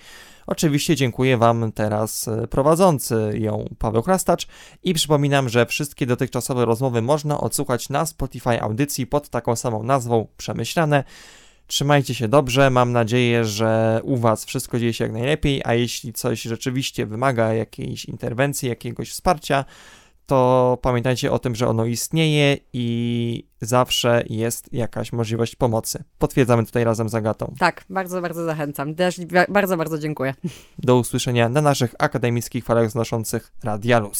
Oczywiście 0.48 0.96
dziękuję 0.96 1.38
Wam 1.38 1.72
teraz 1.72 2.28
e, 2.28 2.48
prowadzący 2.48 3.32
ją 3.34 3.70
Paweł 3.80 4.02
Chrastacz 4.02 4.48
i 4.84 4.94
przypominam, 4.94 5.50
że 5.50 5.66
wszystkie 5.66 6.06
dotychczasowe 6.06 6.66
rozmowy 6.66 7.02
można 7.02 7.42
odsłuchać 7.42 7.90
na 7.90 8.06
Spotify 8.06 8.62
audycji 8.62 9.08
pod 9.08 9.30
taką 9.30 9.56
samą 9.56 9.84
nazwą 9.84 10.28
Przemyślane. 10.38 11.04
Trzymajcie 11.68 12.16
się 12.16 12.28
dobrze, 12.28 12.70
mam 12.70 12.92
nadzieję, 12.92 13.46
że 13.46 14.02
u 14.04 14.18
Was 14.18 14.46
wszystko 14.46 14.80
dzieje 14.80 14.94
się 14.94 15.04
jak 15.04 15.14
najlepiej, 15.14 15.62
a 15.66 15.74
jeśli 15.74 16.14
coś 16.14 16.42
rzeczywiście 16.42 17.06
wymaga 17.06 17.54
jakiejś 17.54 18.06
interwencji, 18.06 18.70
jakiegoś 18.70 19.10
wsparcia, 19.12 19.66
to 20.28 20.78
pamiętajcie 20.82 21.32
o 21.32 21.40
tym, 21.40 21.56
że 21.56 21.68
ono 21.68 21.86
istnieje 21.86 22.58
i 22.74 23.48
zawsze 23.62 24.24
jest 24.30 24.74
jakaś 24.74 25.14
możliwość 25.14 25.56
pomocy. 25.56 26.04
Potwierdzamy 26.18 26.66
tutaj 26.66 26.84
razem 26.84 27.10
z 27.10 27.16
Agatą. 27.16 27.54
Tak, 27.60 27.86
bardzo, 27.90 28.22
bardzo 28.22 28.46
zachęcam. 28.46 28.96
Też 28.96 29.20
bardzo, 29.50 29.78
bardzo 29.78 29.98
dziękuję. 29.98 30.34
Do 30.80 30.98
usłyszenia 30.98 31.50
na 31.50 31.62
naszych 31.62 31.96
akademickich 32.00 32.66
falach 32.66 32.92
znoszących 32.92 33.52
Radialus. 33.64 34.20